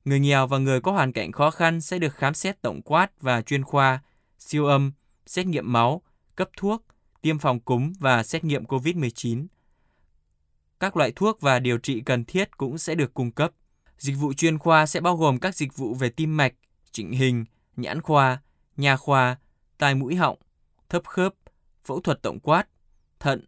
Người 0.05 0.19
nghèo 0.19 0.47
và 0.47 0.57
người 0.57 0.81
có 0.81 0.91
hoàn 0.91 1.11
cảnh 1.11 1.31
khó 1.31 1.51
khăn 1.51 1.81
sẽ 1.81 1.99
được 1.99 2.15
khám 2.15 2.33
xét 2.33 2.61
tổng 2.61 2.81
quát 2.81 3.21
và 3.21 3.41
chuyên 3.41 3.63
khoa, 3.63 4.03
siêu 4.39 4.65
âm, 4.65 4.91
xét 5.25 5.45
nghiệm 5.45 5.73
máu, 5.73 6.01
cấp 6.35 6.49
thuốc, 6.57 6.85
tiêm 7.21 7.39
phòng 7.39 7.59
cúm 7.59 7.93
và 7.99 8.23
xét 8.23 8.43
nghiệm 8.43 8.63
COVID-19. 8.63 9.47
Các 10.79 10.97
loại 10.97 11.11
thuốc 11.15 11.41
và 11.41 11.59
điều 11.59 11.77
trị 11.77 12.01
cần 12.01 12.25
thiết 12.25 12.57
cũng 12.57 12.77
sẽ 12.77 12.95
được 12.95 13.13
cung 13.13 13.31
cấp. 13.31 13.51
Dịch 13.97 14.15
vụ 14.19 14.33
chuyên 14.33 14.57
khoa 14.57 14.85
sẽ 14.85 15.01
bao 15.01 15.17
gồm 15.17 15.39
các 15.39 15.55
dịch 15.55 15.77
vụ 15.77 15.93
về 15.93 16.09
tim 16.09 16.37
mạch, 16.37 16.53
chỉnh 16.91 17.11
hình, 17.11 17.45
nhãn 17.75 18.01
khoa, 18.01 18.41
nha 18.77 18.97
khoa, 18.97 19.37
tai 19.77 19.95
mũi 19.95 20.15
họng, 20.15 20.37
thấp 20.89 21.05
khớp, 21.05 21.33
phẫu 21.85 22.01
thuật 22.01 22.21
tổng 22.21 22.39
quát, 22.39 22.67
thận, 23.19 23.45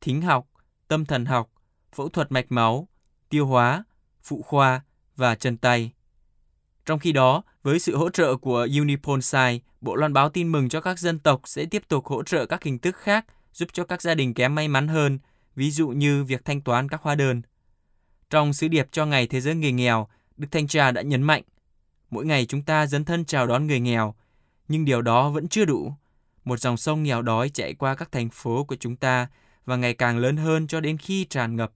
thính 0.00 0.22
học, 0.22 0.48
tâm 0.88 1.04
thần 1.04 1.24
học, 1.24 1.50
phẫu 1.94 2.08
thuật 2.08 2.32
mạch 2.32 2.52
máu, 2.52 2.88
tiêu 3.28 3.46
hóa, 3.46 3.84
phụ 4.22 4.42
khoa 4.42 4.80
và 5.16 5.34
chân 5.34 5.56
tay. 5.56 5.92
Trong 6.86 6.98
khi 6.98 7.12
đó, 7.12 7.42
với 7.62 7.78
sự 7.78 7.96
hỗ 7.96 8.10
trợ 8.10 8.36
của 8.36 8.68
Uniponsai, 8.78 9.60
Bộ 9.80 9.96
loan 9.96 10.12
báo 10.12 10.28
tin 10.28 10.52
mừng 10.52 10.68
cho 10.68 10.80
các 10.80 10.98
dân 10.98 11.18
tộc 11.18 11.40
sẽ 11.44 11.64
tiếp 11.64 11.82
tục 11.88 12.06
hỗ 12.06 12.22
trợ 12.22 12.46
các 12.46 12.64
hình 12.64 12.78
thức 12.78 12.96
khác 12.96 13.26
giúp 13.52 13.68
cho 13.72 13.84
các 13.84 14.02
gia 14.02 14.14
đình 14.14 14.34
kém 14.34 14.54
may 14.54 14.68
mắn 14.68 14.88
hơn, 14.88 15.18
ví 15.56 15.70
dụ 15.70 15.88
như 15.88 16.24
việc 16.24 16.44
thanh 16.44 16.60
toán 16.60 16.88
các 16.88 17.02
hóa 17.02 17.14
đơn. 17.14 17.42
Trong 18.30 18.52
sứ 18.52 18.68
điệp 18.68 18.88
cho 18.92 19.06
Ngày 19.06 19.26
Thế 19.26 19.40
giới 19.40 19.54
Người 19.54 19.72
nghèo, 19.72 20.08
Đức 20.36 20.48
Thanh 20.50 20.68
Cha 20.68 20.90
đã 20.90 21.02
nhấn 21.02 21.22
mạnh, 21.22 21.42
mỗi 22.10 22.26
ngày 22.26 22.46
chúng 22.46 22.62
ta 22.62 22.86
dấn 22.86 23.04
thân 23.04 23.24
chào 23.24 23.46
đón 23.46 23.66
người 23.66 23.80
nghèo, 23.80 24.14
nhưng 24.68 24.84
điều 24.84 25.02
đó 25.02 25.30
vẫn 25.30 25.48
chưa 25.48 25.64
đủ. 25.64 25.92
Một 26.44 26.60
dòng 26.60 26.76
sông 26.76 27.02
nghèo 27.02 27.22
đói 27.22 27.48
chạy 27.48 27.74
qua 27.74 27.94
các 27.94 28.12
thành 28.12 28.28
phố 28.30 28.64
của 28.64 28.76
chúng 28.76 28.96
ta 28.96 29.28
và 29.64 29.76
ngày 29.76 29.94
càng 29.94 30.18
lớn 30.18 30.36
hơn 30.36 30.66
cho 30.66 30.80
đến 30.80 30.98
khi 30.98 31.24
tràn 31.24 31.56
ngập. 31.56 31.72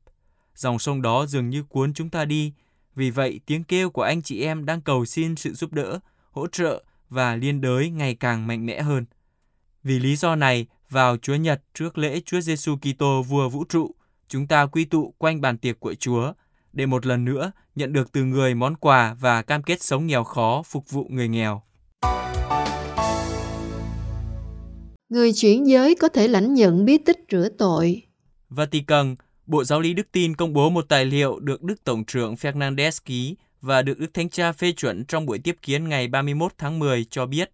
Dòng 0.56 0.79
sông 0.79 1.03
đó 1.03 1.27
dường 1.27 1.51
như 1.51 1.62
cuốn 1.62 1.95
chúng 1.95 2.11
ta 2.11 2.25
đi, 2.25 2.53
vì 2.95 3.11
vậy 3.11 3.41
tiếng 3.47 3.65
kêu 3.65 3.91
của 3.91 4.03
anh 4.03 4.23
chị 4.23 4.43
em 4.43 4.65
đang 4.65 4.81
cầu 4.81 5.05
xin 5.05 5.37
sự 5.37 5.55
giúp 5.55 5.73
đỡ, 5.73 5.99
hỗ 6.31 6.47
trợ 6.47 6.85
và 7.11 7.37
liên 7.37 7.61
đới 7.61 7.91
ngày 7.91 8.15
càng 8.15 8.47
mạnh 8.47 8.67
mẽ 8.67 8.83
hơn. 8.83 9.05
Vì 9.83 9.99
lý 9.99 10.17
do 10.17 10.37
này, 10.37 10.67
vào 10.91 11.17
Chúa 11.17 11.35
Nhật 11.35 11.62
trước 11.75 11.99
lễ 11.99 12.21
Chúa 12.27 12.41
Giêsu 12.41 12.77
Kitô 12.77 13.23
vua 13.23 13.49
vũ 13.49 13.65
trụ, 13.69 13.91
chúng 14.29 14.47
ta 14.47 14.67
quy 14.67 14.85
tụ 14.85 15.15
quanh 15.19 15.41
bàn 15.41 15.59
tiệc 15.59 15.81
của 15.81 15.95
Chúa 15.95 16.33
để 16.73 16.87
một 16.87 17.06
lần 17.06 17.25
nữa 17.25 17.53
nhận 17.75 17.93
được 17.93 18.12
từ 18.12 18.25
người 18.25 18.55
món 18.55 18.75
quà 18.77 19.15
và 19.21 19.43
cam 19.43 19.62
kết 19.62 19.83
sống 19.83 20.06
nghèo 20.06 20.25
khó 20.25 20.62
phục 20.62 20.91
vụ 20.91 21.06
người 21.11 21.29
nghèo. 21.29 21.62
Người 25.09 25.33
chuyển 25.33 25.67
giới 25.67 25.95
có 25.95 26.09
thể 26.09 26.29
lãnh 26.29 26.55
nhận 26.55 26.85
bí 26.85 26.99
tích 26.99 27.25
rửa 27.31 27.49
tội. 27.59 28.03
Vatican, 28.49 29.15
Bộ 29.46 29.64
Giáo 29.64 29.81
lý 29.81 29.94
Đức 29.94 30.12
tin 30.12 30.37
công 30.37 30.52
bố 30.52 30.70
một 30.70 30.88
tài 30.88 31.05
liệu 31.05 31.38
được 31.38 31.62
Đức 31.62 31.85
Tổng 31.85 32.05
trưởng 32.05 32.35
Fernandez 32.35 33.00
ký 33.05 33.37
và 33.61 33.82
được 33.82 33.99
Đức 33.99 34.14
Thánh 34.14 34.29
Cha 34.29 34.52
phê 34.52 34.73
chuẩn 34.73 35.05
trong 35.05 35.26
buổi 35.26 35.38
tiếp 35.38 35.56
kiến 35.62 35.88
ngày 35.88 36.08
31 36.08 36.52
tháng 36.58 36.79
10 36.79 37.05
cho 37.11 37.26
biết 37.26 37.50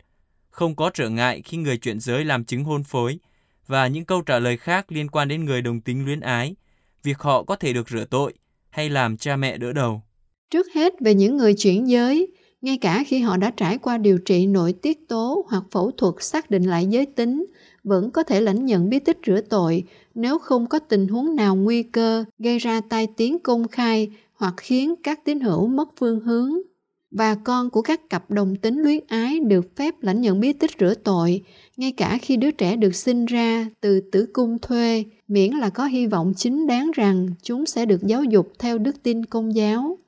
không 0.50 0.76
có 0.76 0.90
trở 0.94 1.08
ngại 1.08 1.42
khi 1.44 1.56
người 1.56 1.76
chuyển 1.76 2.00
giới 2.00 2.24
làm 2.24 2.44
chứng 2.44 2.64
hôn 2.64 2.84
phối 2.84 3.18
và 3.66 3.86
những 3.86 4.04
câu 4.04 4.22
trả 4.22 4.38
lời 4.38 4.56
khác 4.56 4.92
liên 4.92 5.08
quan 5.08 5.28
đến 5.28 5.44
người 5.44 5.62
đồng 5.62 5.80
tính 5.80 6.04
luyến 6.04 6.20
ái, 6.20 6.56
việc 7.02 7.18
họ 7.18 7.42
có 7.42 7.56
thể 7.56 7.72
được 7.72 7.88
rửa 7.88 8.04
tội 8.10 8.32
hay 8.70 8.90
làm 8.90 9.16
cha 9.16 9.36
mẹ 9.36 9.58
đỡ 9.58 9.72
đầu. 9.72 10.02
Trước 10.50 10.66
hết 10.74 10.92
về 11.00 11.14
những 11.14 11.36
người 11.36 11.54
chuyển 11.54 11.88
giới, 11.88 12.32
ngay 12.62 12.78
cả 12.78 13.04
khi 13.06 13.18
họ 13.18 13.36
đã 13.36 13.50
trải 13.56 13.78
qua 13.78 13.98
điều 13.98 14.18
trị 14.18 14.46
nội 14.46 14.72
tiết 14.72 14.98
tố 15.08 15.46
hoặc 15.48 15.62
phẫu 15.70 15.90
thuật 15.90 16.14
xác 16.20 16.50
định 16.50 16.62
lại 16.62 16.86
giới 16.86 17.06
tính, 17.06 17.46
vẫn 17.84 18.10
có 18.10 18.22
thể 18.22 18.40
lãnh 18.40 18.66
nhận 18.66 18.90
bí 18.90 18.98
tích 18.98 19.18
rửa 19.26 19.40
tội 19.40 19.84
nếu 20.14 20.38
không 20.38 20.66
có 20.66 20.78
tình 20.78 21.08
huống 21.08 21.36
nào 21.36 21.56
nguy 21.56 21.82
cơ 21.82 22.24
gây 22.38 22.58
ra 22.58 22.80
tai 22.80 23.06
tiếng 23.06 23.38
công 23.38 23.68
khai 23.68 24.10
hoặc 24.34 24.54
khiến 24.56 24.94
các 25.02 25.24
tín 25.24 25.40
hữu 25.40 25.66
mất 25.66 25.88
phương 25.96 26.20
hướng. 26.20 26.52
Và 27.10 27.34
con 27.34 27.70
của 27.70 27.82
các 27.82 28.10
cặp 28.10 28.30
đồng 28.30 28.56
tính 28.56 28.78
luyến 28.78 29.00
ái 29.08 29.40
được 29.40 29.76
phép 29.76 29.94
lãnh 30.00 30.20
nhận 30.20 30.40
bí 30.40 30.52
tích 30.52 30.70
rửa 30.80 30.94
tội, 30.94 31.42
ngay 31.76 31.92
cả 31.92 32.18
khi 32.22 32.36
đứa 32.36 32.50
trẻ 32.50 32.76
được 32.76 32.94
sinh 32.94 33.26
ra 33.26 33.66
từ 33.80 34.00
tử 34.00 34.26
cung 34.32 34.58
thuê, 34.58 35.04
miễn 35.28 35.52
là 35.52 35.70
có 35.70 35.86
hy 35.86 36.06
vọng 36.06 36.32
chính 36.36 36.66
đáng 36.66 36.90
rằng 36.94 37.28
chúng 37.42 37.66
sẽ 37.66 37.86
được 37.86 38.02
giáo 38.02 38.24
dục 38.24 38.52
theo 38.58 38.78
đức 38.78 39.02
tin 39.02 39.24
công 39.24 39.54
giáo. 39.54 39.98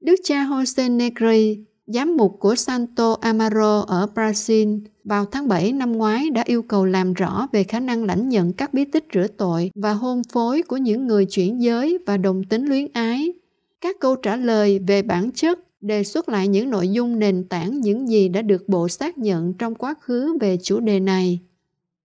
Đức 0.00 0.14
cha 0.24 0.44
Jose 0.44 0.96
Negri, 0.96 1.58
giám 1.94 2.16
mục 2.16 2.36
của 2.40 2.54
Santo 2.54 3.16
Amaro 3.20 3.80
ở 3.80 4.06
Brazil, 4.14 4.80
vào 5.04 5.24
tháng 5.24 5.48
7 5.48 5.72
năm 5.72 5.92
ngoái 5.92 6.30
đã 6.30 6.42
yêu 6.46 6.62
cầu 6.62 6.84
làm 6.84 7.12
rõ 7.12 7.46
về 7.52 7.64
khả 7.64 7.80
năng 7.80 8.04
lãnh 8.04 8.28
nhận 8.28 8.52
các 8.52 8.74
bí 8.74 8.84
tích 8.84 9.06
rửa 9.14 9.26
tội 9.36 9.70
và 9.74 9.92
hôn 9.92 10.22
phối 10.32 10.62
của 10.62 10.76
những 10.76 11.06
người 11.06 11.24
chuyển 11.24 11.62
giới 11.62 11.98
và 12.06 12.16
đồng 12.16 12.44
tính 12.44 12.66
luyến 12.66 12.88
ái 12.92 13.32
các 13.80 13.96
câu 14.00 14.16
trả 14.16 14.36
lời 14.36 14.78
về 14.78 15.02
bản 15.02 15.30
chất 15.32 15.58
đề 15.80 16.04
xuất 16.04 16.28
lại 16.28 16.48
những 16.48 16.70
nội 16.70 16.88
dung 16.88 17.18
nền 17.18 17.44
tảng 17.48 17.80
những 17.80 18.08
gì 18.08 18.28
đã 18.28 18.42
được 18.42 18.68
bộ 18.68 18.88
xác 18.88 19.18
nhận 19.18 19.52
trong 19.52 19.74
quá 19.74 19.94
khứ 20.00 20.38
về 20.40 20.56
chủ 20.62 20.80
đề 20.80 21.00
này. 21.00 21.40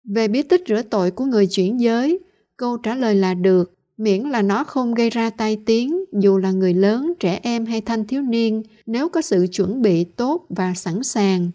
Về 0.03 0.27
bí 0.27 0.43
tích 0.43 0.63
rửa 0.67 0.81
tội 0.81 1.11
của 1.11 1.25
người 1.25 1.47
chuyển 1.47 1.79
giới, 1.79 2.19
câu 2.57 2.77
trả 2.77 2.95
lời 2.95 3.15
là 3.15 3.33
được, 3.33 3.76
miễn 3.97 4.23
là 4.23 4.41
nó 4.41 4.63
không 4.63 4.93
gây 4.93 5.09
ra 5.09 5.29
tai 5.29 5.57
tiếng 5.65 6.05
dù 6.21 6.37
là 6.37 6.51
người 6.51 6.73
lớn, 6.73 7.13
trẻ 7.19 7.39
em 7.43 7.65
hay 7.65 7.81
thanh 7.81 8.07
thiếu 8.07 8.21
niên 8.21 8.63
nếu 8.85 9.09
có 9.09 9.21
sự 9.21 9.47
chuẩn 9.51 9.81
bị 9.81 10.03
tốt 10.03 10.45
và 10.49 10.73
sẵn 10.73 11.03
sàng. 11.03 11.51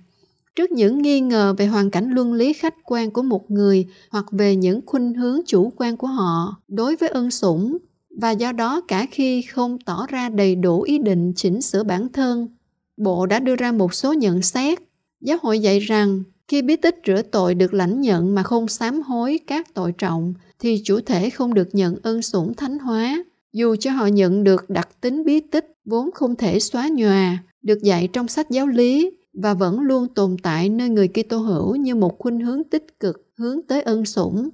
Trước 0.56 0.70
những 0.70 1.02
nghi 1.02 1.20
ngờ 1.20 1.54
về 1.58 1.66
hoàn 1.66 1.90
cảnh 1.90 2.10
luân 2.10 2.32
lý 2.32 2.52
khách 2.52 2.74
quan 2.84 3.10
của 3.10 3.22
một 3.22 3.50
người 3.50 3.86
hoặc 4.10 4.24
về 4.30 4.56
những 4.56 4.80
khuynh 4.86 5.14
hướng 5.14 5.40
chủ 5.46 5.72
quan 5.76 5.96
của 5.96 6.06
họ 6.06 6.56
đối 6.68 6.96
với 6.96 7.08
ân 7.08 7.30
sủng, 7.30 7.78
và 8.20 8.30
do 8.30 8.52
đó 8.52 8.80
cả 8.88 9.06
khi 9.10 9.42
không 9.42 9.78
tỏ 9.78 10.06
ra 10.08 10.28
đầy 10.28 10.54
đủ 10.54 10.82
ý 10.82 10.98
định 10.98 11.32
chỉnh 11.36 11.62
sửa 11.62 11.82
bản 11.82 12.08
thân, 12.12 12.48
Bộ 12.96 13.26
đã 13.26 13.38
đưa 13.38 13.56
ra 13.56 13.72
một 13.72 13.94
số 13.94 14.12
nhận 14.12 14.42
xét. 14.42 14.78
Giáo 15.20 15.38
hội 15.42 15.58
dạy 15.58 15.78
rằng 15.78 16.22
khi 16.48 16.62
bí 16.62 16.76
tích 16.76 17.00
rửa 17.06 17.22
tội 17.22 17.54
được 17.54 17.74
lãnh 17.74 18.00
nhận 18.00 18.34
mà 18.34 18.42
không 18.42 18.68
sám 18.68 19.02
hối 19.02 19.40
các 19.46 19.74
tội 19.74 19.92
trọng 19.98 20.34
thì 20.62 20.80
chủ 20.84 21.00
thể 21.00 21.30
không 21.30 21.54
được 21.54 21.68
nhận 21.72 21.96
ân 22.02 22.22
sủng 22.22 22.54
thánh 22.54 22.78
hóa. 22.78 23.24
Dù 23.52 23.76
cho 23.76 23.90
họ 23.90 24.06
nhận 24.06 24.44
được 24.44 24.70
đặc 24.70 24.88
tính 25.00 25.24
bí 25.24 25.40
tích 25.40 25.74
vốn 25.84 26.10
không 26.14 26.36
thể 26.36 26.60
xóa 26.60 26.88
nhòa, 26.88 27.38
được 27.62 27.82
dạy 27.82 28.08
trong 28.12 28.28
sách 28.28 28.50
giáo 28.50 28.66
lý, 28.66 29.10
và 29.32 29.54
vẫn 29.54 29.80
luôn 29.80 30.08
tồn 30.14 30.36
tại 30.42 30.68
nơi 30.68 30.88
người 30.88 31.08
Kitô 31.08 31.38
hữu 31.38 31.76
như 31.76 31.94
một 31.94 32.18
khuynh 32.18 32.40
hướng 32.40 32.64
tích 32.64 33.00
cực 33.00 33.26
hướng 33.38 33.62
tới 33.62 33.82
ân 33.82 34.04
sủng. 34.04 34.48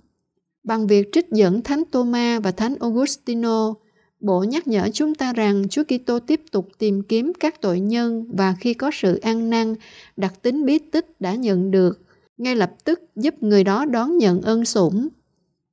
Bằng 0.65 0.87
việc 0.87 1.09
trích 1.13 1.29
dẫn 1.31 1.63
Thánh 1.63 1.83
Thomas 1.93 2.43
và 2.43 2.51
Thánh 2.51 2.75
Augustino, 2.81 3.75
Bộ 4.21 4.45
nhắc 4.49 4.67
nhở 4.69 4.89
chúng 4.93 5.15
ta 5.15 5.33
rằng 5.33 5.69
Chúa 5.69 5.83
Kitô 5.85 6.19
tiếp 6.19 6.41
tục 6.53 6.69
tìm 6.79 7.03
kiếm 7.03 7.33
các 7.41 7.61
tội 7.61 7.81
nhân 7.81 8.25
và 8.37 8.55
khi 8.61 8.75
có 8.75 8.91
sự 8.93 9.17
ăn 9.17 9.51
năn, 9.51 9.75
đặc 10.17 10.43
tính 10.43 10.67
bí 10.67 10.79
tích 10.79 11.21
đã 11.21 11.35
nhận 11.35 11.71
được, 11.71 12.01
ngay 12.39 12.57
lập 12.57 12.71
tức 12.85 13.01
giúp 13.17 13.43
người 13.43 13.65
đó 13.65 13.85
đón 13.85 14.19
nhận 14.19 14.43
ân 14.43 14.65
sủng. 14.65 15.09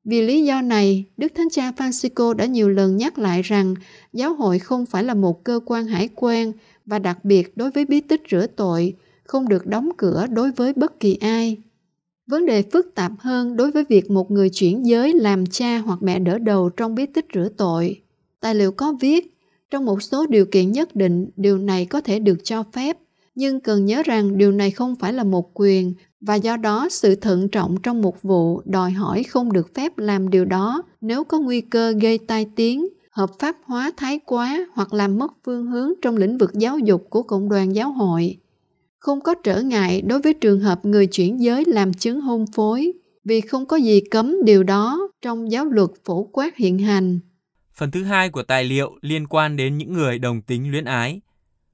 Vì 0.06 0.22
lý 0.22 0.44
do 0.44 0.62
này, 0.62 1.06
Đức 1.18 1.32
Thánh 1.36 1.50
Cha 1.50 1.72
Francisco 1.72 2.34
đã 2.34 2.46
nhiều 2.46 2.70
lần 2.70 2.98
nhắc 2.98 3.20
lại 3.20 3.42
rằng 3.42 3.76
giáo 4.14 4.34
hội 4.34 4.60
không 4.60 4.86
phải 4.86 5.04
là 5.04 5.14
một 5.14 5.44
cơ 5.44 5.60
quan 5.66 5.86
hải 5.86 6.10
quan 6.16 6.52
và 6.86 7.00
đặc 7.00 7.26
biệt 7.26 7.58
đối 7.58 7.72
với 7.72 7.86
bí 7.86 8.02
tích 8.02 8.22
rửa 8.32 8.48
tội, 8.56 8.94
không 9.24 9.50
được 9.50 9.66
đóng 9.66 9.90
cửa 9.98 10.26
đối 10.30 10.52
với 10.52 10.74
bất 10.74 11.00
kỳ 11.00 11.16
ai. 11.16 11.58
Vấn 12.28 12.46
đề 12.46 12.62
phức 12.62 12.96
tạp 12.96 13.12
hơn 13.20 13.56
đối 13.56 13.72
với 13.72 13.86
việc 13.90 14.12
một 14.12 14.32
người 14.32 14.50
chuyển 14.50 14.86
giới 14.86 15.14
làm 15.14 15.46
cha 15.46 15.78
hoặc 15.78 16.00
mẹ 16.02 16.20
đỡ 16.20 16.38
đầu 16.38 16.70
trong 16.70 16.96
bí 16.96 17.06
tích 17.06 17.26
rửa 17.34 17.50
tội. 17.58 18.02
Tài 18.40 18.56
liệu 18.56 18.72
có 18.72 18.94
viết, 19.02 19.38
trong 19.70 19.86
một 19.86 20.04
số 20.04 20.26
điều 20.28 20.46
kiện 20.46 20.72
nhất 20.72 20.96
định, 20.96 21.30
điều 21.36 21.58
này 21.58 21.86
có 21.86 22.02
thể 22.02 22.20
được 22.20 22.38
cho 22.44 22.64
phép, 22.72 22.98
nhưng 23.36 23.60
cần 23.60 23.86
nhớ 23.86 24.04
rằng 24.04 24.38
điều 24.38 24.52
này 24.52 24.72
không 24.72 24.96
phải 24.96 25.14
là 25.14 25.24
một 25.24 25.52
quyền 25.54 25.94
và 26.26 26.36
do 26.36 26.58
đó 26.58 26.88
sự 26.92 27.16
thận 27.16 27.50
trọng 27.50 27.76
trong 27.84 28.02
một 28.02 28.22
vụ 28.22 28.62
đòi 28.66 28.92
hỏi 28.92 29.24
không 29.24 29.54
được 29.54 29.76
phép 29.76 29.98
làm 29.98 30.30
điều 30.30 30.46
đó 30.46 30.84
nếu 31.02 31.24
có 31.24 31.40
nguy 31.40 31.62
cơ 31.62 31.92
gây 31.92 32.18
tai 32.18 32.46
tiếng, 32.56 32.88
hợp 33.12 33.30
pháp 33.40 33.56
hóa 33.64 33.92
thái 33.98 34.20
quá 34.26 34.66
hoặc 34.74 34.94
làm 34.94 35.18
mất 35.18 35.34
phương 35.46 35.66
hướng 35.66 35.90
trong 36.02 36.18
lĩnh 36.18 36.38
vực 36.38 36.52
giáo 36.54 36.80
dục 36.80 37.08
của 37.10 37.24
cộng 37.24 37.50
đoàn 37.50 37.76
giáo 37.76 37.92
hội. 37.92 38.38
Không 38.98 39.22
có 39.22 39.36
trở 39.44 39.62
ngại 39.62 40.02
đối 40.02 40.22
với 40.22 40.34
trường 40.34 40.60
hợp 40.60 40.86
người 40.86 41.08
chuyển 41.08 41.42
giới 41.42 41.64
làm 41.68 41.94
chứng 41.94 42.22
hôn 42.22 42.46
phối, 42.56 42.94
vì 43.24 43.42
không 43.42 43.66
có 43.66 43.78
gì 43.78 44.02
cấm 44.12 44.44
điều 44.44 44.64
đó 44.64 45.10
trong 45.22 45.52
giáo 45.52 45.66
luật 45.66 45.90
phổ 46.06 46.24
quát 46.24 46.58
hiện 46.58 46.80
hành. 46.80 47.20
Phần 47.74 47.92
thứ 47.92 48.04
hai 48.04 48.30
của 48.30 48.44
tài 48.44 48.64
liệu 48.64 48.92
liên 49.02 49.28
quan 49.30 49.56
đến 49.56 49.78
những 49.78 49.94
người 49.94 50.20
đồng 50.20 50.42
tính 50.42 50.72
luyến 50.72 50.86
ái. 50.86 51.22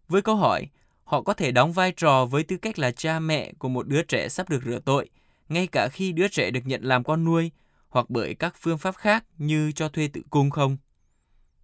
Với 0.08 0.22
câu 0.22 0.36
hỏi, 0.36 0.68
họ 1.12 1.22
có 1.22 1.34
thể 1.34 1.52
đóng 1.52 1.74
vai 1.74 1.92
trò 1.92 2.26
với 2.26 2.44
tư 2.44 2.58
cách 2.58 2.80
là 2.80 2.92
cha 2.92 3.20
mẹ 3.20 3.54
của 3.60 3.70
một 3.70 3.88
đứa 3.88 4.04
trẻ 4.04 4.30
sắp 4.30 4.50
được 4.50 4.64
rửa 4.66 4.80
tội, 4.86 5.10
ngay 5.50 5.68
cả 5.68 5.88
khi 5.88 6.12
đứa 6.12 6.28
trẻ 6.28 6.52
được 6.52 6.60
nhận 6.66 6.84
làm 6.84 7.04
con 7.04 7.26
nuôi, 7.26 7.52
hoặc 7.90 8.10
bởi 8.10 8.36
các 8.36 8.56
phương 8.60 8.78
pháp 8.78 8.96
khác 8.96 9.26
như 9.38 9.72
cho 9.72 9.90
thuê 9.90 10.08
tự 10.08 10.22
cung 10.30 10.50
không? 10.50 10.78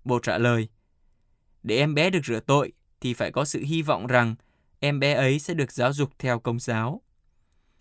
Bộ 0.04 0.20
trả 0.20 0.38
lời, 0.38 0.68
để 1.64 1.78
em 1.78 1.96
bé 1.96 2.10
được 2.10 2.26
rửa 2.26 2.40
tội 2.40 2.72
thì 3.02 3.14
phải 3.14 3.32
có 3.32 3.46
sự 3.46 3.64
hy 3.64 3.82
vọng 3.82 4.08
rằng 4.08 4.36
em 4.80 5.00
bé 5.00 5.14
ấy 5.14 5.40
sẽ 5.40 5.54
được 5.54 5.72
giáo 5.72 5.94
dục 5.94 6.10
theo 6.20 6.40
công 6.40 6.60
giáo. 6.60 7.02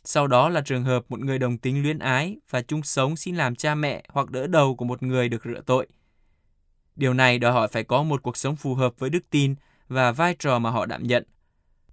Sau 0.04 0.26
đó 0.26 0.48
là 0.48 0.60
trường 0.60 0.84
hợp 0.84 1.04
một 1.08 1.20
người 1.20 1.38
đồng 1.38 1.58
tính 1.58 1.82
luyến 1.82 1.98
ái 1.98 2.36
và 2.50 2.62
chung 2.62 2.82
sống 2.82 3.16
xin 3.16 3.36
làm 3.36 3.56
cha 3.56 3.74
mẹ 3.74 4.04
hoặc 4.08 4.30
đỡ 4.30 4.46
đầu 4.46 4.76
của 4.76 4.84
một 4.84 5.02
người 5.02 5.28
được 5.28 5.44
rửa 5.44 5.60
tội. 5.66 5.86
Điều 6.96 7.14
này 7.14 7.38
đòi 7.38 7.52
hỏi 7.52 7.68
phải 7.68 7.84
có 7.84 8.02
một 8.02 8.22
cuộc 8.22 8.36
sống 8.36 8.56
phù 8.56 8.74
hợp 8.74 8.98
với 8.98 9.10
đức 9.10 9.30
tin 9.30 9.54
và 9.88 10.12
vai 10.12 10.36
trò 10.38 10.58
mà 10.58 10.70
họ 10.70 10.86
đảm 10.86 11.02
nhận. 11.02 11.24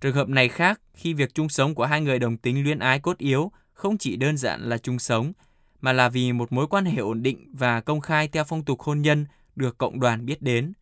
Trường 0.03 0.15
hợp 0.15 0.29
này 0.29 0.49
khác 0.49 0.81
khi 0.93 1.13
việc 1.13 1.33
chung 1.33 1.49
sống 1.49 1.75
của 1.75 1.85
hai 1.85 2.01
người 2.01 2.19
đồng 2.19 2.37
tính 2.37 2.63
luyến 2.63 2.79
ái 2.79 2.99
cốt 2.99 3.17
yếu 3.17 3.51
không 3.73 3.97
chỉ 3.97 4.15
đơn 4.15 4.37
giản 4.37 4.69
là 4.69 4.77
chung 4.77 4.99
sống, 4.99 5.33
mà 5.81 5.93
là 5.93 6.09
vì 6.09 6.33
một 6.33 6.51
mối 6.51 6.67
quan 6.67 6.85
hệ 6.85 6.97
ổn 6.97 7.23
định 7.23 7.51
và 7.53 7.81
công 7.81 8.01
khai 8.01 8.27
theo 8.27 8.43
phong 8.43 8.65
tục 8.65 8.81
hôn 8.81 9.01
nhân 9.01 9.25
được 9.55 9.77
cộng 9.77 9.99
đoàn 9.99 10.25
biết 10.25 10.41
đến. 10.41 10.73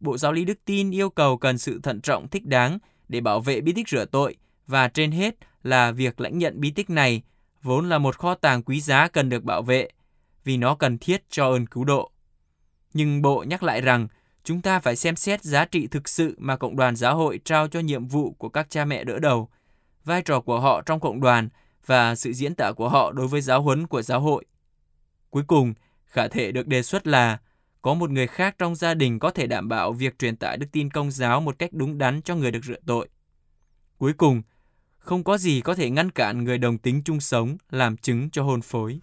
Bộ 0.00 0.18
Giáo 0.18 0.32
lý 0.32 0.44
Đức 0.44 0.58
tin 0.64 0.90
yêu 0.90 1.10
cầu 1.10 1.36
cần 1.36 1.58
sự 1.58 1.80
thận 1.82 2.00
trọng 2.00 2.28
thích 2.28 2.46
đáng 2.46 2.78
để 3.08 3.20
bảo 3.20 3.40
vệ 3.40 3.60
bí 3.60 3.72
tích 3.72 3.88
rửa 3.88 4.04
tội 4.04 4.36
và 4.66 4.88
trên 4.88 5.10
hết 5.10 5.34
là 5.62 5.90
việc 5.90 6.20
lãnh 6.20 6.38
nhận 6.38 6.60
bí 6.60 6.70
tích 6.70 6.90
này 6.90 7.22
vốn 7.62 7.88
là 7.88 7.98
một 7.98 8.16
kho 8.16 8.34
tàng 8.34 8.62
quý 8.62 8.80
giá 8.80 9.08
cần 9.08 9.28
được 9.28 9.44
bảo 9.44 9.62
vệ 9.62 9.88
vì 10.44 10.56
nó 10.56 10.74
cần 10.74 10.98
thiết 10.98 11.22
cho 11.30 11.50
ơn 11.50 11.66
cứu 11.66 11.84
độ. 11.84 12.10
Nhưng 12.94 13.22
Bộ 13.22 13.44
nhắc 13.48 13.62
lại 13.62 13.80
rằng 13.80 14.08
chúng 14.48 14.62
ta 14.62 14.80
phải 14.80 14.96
xem 14.96 15.16
xét 15.16 15.44
giá 15.44 15.64
trị 15.64 15.86
thực 15.86 16.08
sự 16.08 16.34
mà 16.38 16.56
cộng 16.56 16.76
đoàn 16.76 16.96
giáo 16.96 17.16
hội 17.16 17.40
trao 17.44 17.68
cho 17.68 17.80
nhiệm 17.80 18.06
vụ 18.06 18.32
của 18.38 18.48
các 18.48 18.70
cha 18.70 18.84
mẹ 18.84 19.04
đỡ 19.04 19.18
đầu, 19.18 19.48
vai 20.04 20.22
trò 20.22 20.40
của 20.40 20.60
họ 20.60 20.82
trong 20.86 21.00
cộng 21.00 21.20
đoàn 21.20 21.48
và 21.86 22.14
sự 22.14 22.32
diễn 22.32 22.54
tả 22.54 22.72
của 22.72 22.88
họ 22.88 23.12
đối 23.12 23.28
với 23.28 23.40
giáo 23.40 23.62
huấn 23.62 23.86
của 23.86 24.02
giáo 24.02 24.20
hội. 24.20 24.44
Cuối 25.30 25.42
cùng, 25.46 25.74
khả 26.06 26.28
thể 26.28 26.52
được 26.52 26.66
đề 26.66 26.82
xuất 26.82 27.06
là 27.06 27.38
có 27.82 27.94
một 27.94 28.10
người 28.10 28.26
khác 28.26 28.54
trong 28.58 28.74
gia 28.74 28.94
đình 28.94 29.18
có 29.18 29.30
thể 29.30 29.46
đảm 29.46 29.68
bảo 29.68 29.92
việc 29.92 30.18
truyền 30.18 30.36
tải 30.36 30.56
đức 30.56 30.66
tin 30.72 30.90
công 30.90 31.10
giáo 31.10 31.40
một 31.40 31.58
cách 31.58 31.72
đúng 31.72 31.98
đắn 31.98 32.22
cho 32.22 32.34
người 32.34 32.50
được 32.50 32.64
rửa 32.64 32.80
tội. 32.86 33.08
Cuối 33.98 34.12
cùng, 34.12 34.42
không 34.98 35.24
có 35.24 35.38
gì 35.38 35.60
có 35.60 35.74
thể 35.74 35.90
ngăn 35.90 36.10
cản 36.10 36.44
người 36.44 36.58
đồng 36.58 36.78
tính 36.78 37.02
chung 37.04 37.20
sống 37.20 37.56
làm 37.70 37.96
chứng 37.96 38.30
cho 38.30 38.42
hôn 38.42 38.62
phối. 38.62 39.00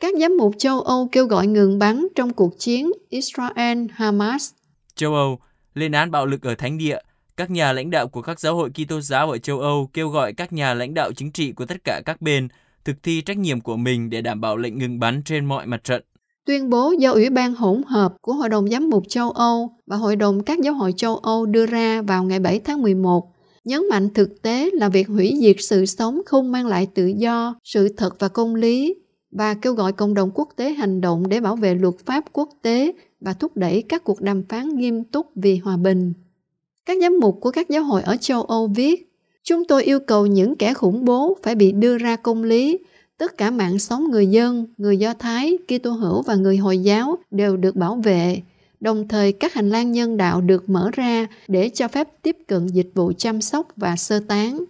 Các 0.00 0.14
giám 0.20 0.36
mục 0.36 0.54
châu 0.58 0.80
Âu 0.80 1.08
kêu 1.12 1.26
gọi 1.26 1.46
ngừng 1.46 1.78
bắn 1.78 2.06
trong 2.14 2.32
cuộc 2.32 2.58
chiến 2.58 2.90
Israel-Hamas. 3.10 4.50
Châu 4.94 5.14
Âu 5.14 5.38
lên 5.74 5.92
án 5.92 6.10
bạo 6.10 6.26
lực 6.26 6.42
ở 6.42 6.54
thánh 6.54 6.78
địa. 6.78 6.98
Các 7.36 7.50
nhà 7.50 7.72
lãnh 7.72 7.90
đạo 7.90 8.08
của 8.08 8.22
các 8.22 8.40
giáo 8.40 8.56
hội 8.56 8.70
Kitô 8.70 9.00
giáo 9.00 9.30
ở 9.30 9.38
châu 9.38 9.60
Âu 9.60 9.90
kêu 9.92 10.08
gọi 10.08 10.32
các 10.32 10.52
nhà 10.52 10.74
lãnh 10.74 10.94
đạo 10.94 11.12
chính 11.12 11.32
trị 11.32 11.52
của 11.52 11.66
tất 11.66 11.76
cả 11.84 12.02
các 12.04 12.22
bên 12.22 12.48
thực 12.84 12.96
thi 13.02 13.20
trách 13.20 13.38
nhiệm 13.38 13.60
của 13.60 13.76
mình 13.76 14.10
để 14.10 14.22
đảm 14.22 14.40
bảo 14.40 14.56
lệnh 14.56 14.78
ngừng 14.78 14.98
bắn 14.98 15.22
trên 15.24 15.44
mọi 15.44 15.66
mặt 15.66 15.84
trận. 15.84 16.02
Tuyên 16.46 16.70
bố 16.70 16.92
do 16.98 17.12
Ủy 17.12 17.30
ban 17.30 17.54
hỗn 17.54 17.82
hợp 17.86 18.14
của 18.20 18.32
Hội 18.32 18.48
đồng 18.48 18.68
Giám 18.68 18.90
mục 18.90 19.02
châu 19.08 19.30
Âu 19.30 19.76
và 19.86 19.96
Hội 19.96 20.16
đồng 20.16 20.42
các 20.42 20.58
giáo 20.58 20.74
hội 20.74 20.92
châu 20.96 21.16
Âu 21.16 21.46
đưa 21.46 21.66
ra 21.66 22.02
vào 22.02 22.24
ngày 22.24 22.38
7 22.38 22.60
tháng 22.60 22.82
11 22.82 23.32
nhấn 23.64 23.88
mạnh 23.90 24.08
thực 24.14 24.42
tế 24.42 24.70
là 24.72 24.88
việc 24.88 25.08
hủy 25.08 25.34
diệt 25.40 25.56
sự 25.58 25.86
sống 25.86 26.20
không 26.26 26.52
mang 26.52 26.66
lại 26.66 26.88
tự 26.94 27.06
do, 27.06 27.54
sự 27.64 27.88
thật 27.96 28.16
và 28.18 28.28
công 28.28 28.54
lý 28.54 28.94
và 29.30 29.54
kêu 29.54 29.72
gọi 29.72 29.92
cộng 29.92 30.14
đồng 30.14 30.30
quốc 30.34 30.48
tế 30.56 30.72
hành 30.72 31.00
động 31.00 31.28
để 31.28 31.40
bảo 31.40 31.56
vệ 31.56 31.74
luật 31.74 31.94
pháp 32.06 32.24
quốc 32.32 32.50
tế 32.62 32.92
và 33.20 33.32
thúc 33.32 33.56
đẩy 33.56 33.82
các 33.82 34.04
cuộc 34.04 34.20
đàm 34.20 34.42
phán 34.48 34.68
nghiêm 34.68 35.04
túc 35.04 35.30
vì 35.34 35.56
hòa 35.56 35.76
bình. 35.76 36.12
Các 36.86 36.98
giám 37.00 37.18
mục 37.20 37.38
của 37.40 37.50
các 37.50 37.68
giáo 37.68 37.82
hội 37.82 38.02
ở 38.02 38.16
châu 38.16 38.42
Âu 38.42 38.66
viết, 38.66 39.12
chúng 39.44 39.64
tôi 39.64 39.84
yêu 39.84 40.00
cầu 40.00 40.26
những 40.26 40.56
kẻ 40.56 40.74
khủng 40.74 41.04
bố 41.04 41.36
phải 41.42 41.54
bị 41.54 41.72
đưa 41.72 41.98
ra 41.98 42.16
công 42.16 42.44
lý. 42.44 42.78
Tất 43.18 43.36
cả 43.36 43.50
mạng 43.50 43.78
sống 43.78 44.10
người 44.10 44.26
dân, 44.26 44.66
người 44.76 44.96
Do 44.96 45.14
Thái, 45.14 45.58
Kitô 45.68 45.90
hữu 45.90 46.22
và 46.22 46.34
người 46.34 46.56
Hồi 46.56 46.78
giáo 46.78 47.18
đều 47.30 47.56
được 47.56 47.76
bảo 47.76 47.96
vệ. 47.96 48.42
Đồng 48.80 49.08
thời 49.08 49.32
các 49.32 49.54
hành 49.54 49.70
lang 49.70 49.92
nhân 49.92 50.16
đạo 50.16 50.40
được 50.40 50.68
mở 50.68 50.90
ra 50.92 51.26
để 51.48 51.68
cho 51.68 51.88
phép 51.88 52.08
tiếp 52.22 52.36
cận 52.46 52.66
dịch 52.66 52.90
vụ 52.94 53.12
chăm 53.18 53.40
sóc 53.40 53.68
và 53.76 53.96
sơ 53.96 54.20
tán. 54.20 54.64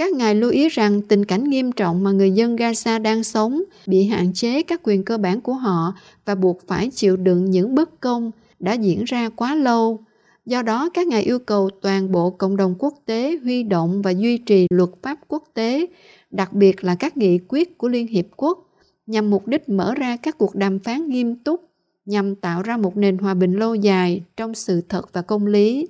Các 0.00 0.12
ngài 0.12 0.34
lưu 0.34 0.50
ý 0.50 0.68
rằng 0.68 1.02
tình 1.02 1.24
cảnh 1.24 1.44
nghiêm 1.44 1.72
trọng 1.72 2.04
mà 2.04 2.10
người 2.10 2.30
dân 2.30 2.56
Gaza 2.56 3.02
đang 3.02 3.24
sống 3.24 3.62
bị 3.86 4.04
hạn 4.04 4.32
chế 4.32 4.62
các 4.62 4.80
quyền 4.84 5.04
cơ 5.04 5.18
bản 5.18 5.40
của 5.40 5.52
họ 5.52 5.94
và 6.24 6.34
buộc 6.34 6.66
phải 6.66 6.90
chịu 6.90 7.16
đựng 7.16 7.50
những 7.50 7.74
bất 7.74 8.00
công 8.00 8.30
đã 8.58 8.72
diễn 8.72 9.04
ra 9.04 9.28
quá 9.28 9.54
lâu. 9.54 10.00
Do 10.46 10.62
đó, 10.62 10.90
các 10.94 11.06
ngài 11.06 11.22
yêu 11.22 11.38
cầu 11.38 11.70
toàn 11.82 12.12
bộ 12.12 12.30
cộng 12.30 12.56
đồng 12.56 12.74
quốc 12.78 12.94
tế 13.06 13.38
huy 13.42 13.62
động 13.62 14.02
và 14.02 14.10
duy 14.10 14.38
trì 14.38 14.66
luật 14.70 14.90
pháp 15.02 15.18
quốc 15.28 15.44
tế, 15.54 15.86
đặc 16.30 16.52
biệt 16.52 16.84
là 16.84 16.94
các 16.94 17.16
nghị 17.16 17.38
quyết 17.48 17.78
của 17.78 17.88
Liên 17.88 18.06
Hiệp 18.06 18.26
Quốc, 18.36 18.68
nhằm 19.06 19.30
mục 19.30 19.46
đích 19.46 19.68
mở 19.68 19.94
ra 19.94 20.16
các 20.16 20.38
cuộc 20.38 20.54
đàm 20.54 20.78
phán 20.78 21.08
nghiêm 21.08 21.36
túc 21.36 21.70
nhằm 22.06 22.34
tạo 22.34 22.62
ra 22.62 22.76
một 22.76 22.96
nền 22.96 23.18
hòa 23.18 23.34
bình 23.34 23.52
lâu 23.52 23.74
dài 23.74 24.22
trong 24.36 24.54
sự 24.54 24.80
thật 24.88 25.12
và 25.12 25.22
công 25.22 25.46
lý. 25.46 25.88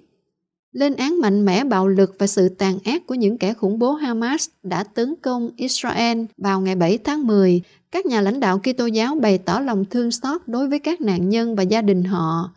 Lên 0.72 0.96
án 0.96 1.20
mạnh 1.20 1.44
mẽ 1.44 1.64
bạo 1.64 1.88
lực 1.88 2.14
và 2.18 2.26
sự 2.26 2.48
tàn 2.48 2.78
ác 2.84 3.06
của 3.06 3.14
những 3.14 3.38
kẻ 3.38 3.54
khủng 3.54 3.78
bố 3.78 3.92
Hamas 3.92 4.48
đã 4.62 4.84
tấn 4.84 5.14
công 5.22 5.50
Israel 5.56 6.24
vào 6.36 6.60
ngày 6.60 6.74
7 6.74 6.98
tháng 6.98 7.26
10, 7.26 7.62
các 7.90 8.06
nhà 8.06 8.20
lãnh 8.20 8.40
đạo 8.40 8.58
Kitô 8.58 8.86
giáo 8.86 9.14
bày 9.14 9.38
tỏ 9.38 9.60
lòng 9.60 9.84
thương 9.84 10.10
xót 10.10 10.40
đối 10.46 10.68
với 10.68 10.78
các 10.78 11.00
nạn 11.00 11.28
nhân 11.28 11.56
và 11.56 11.62
gia 11.62 11.82
đình 11.82 12.04
họ. 12.04 12.50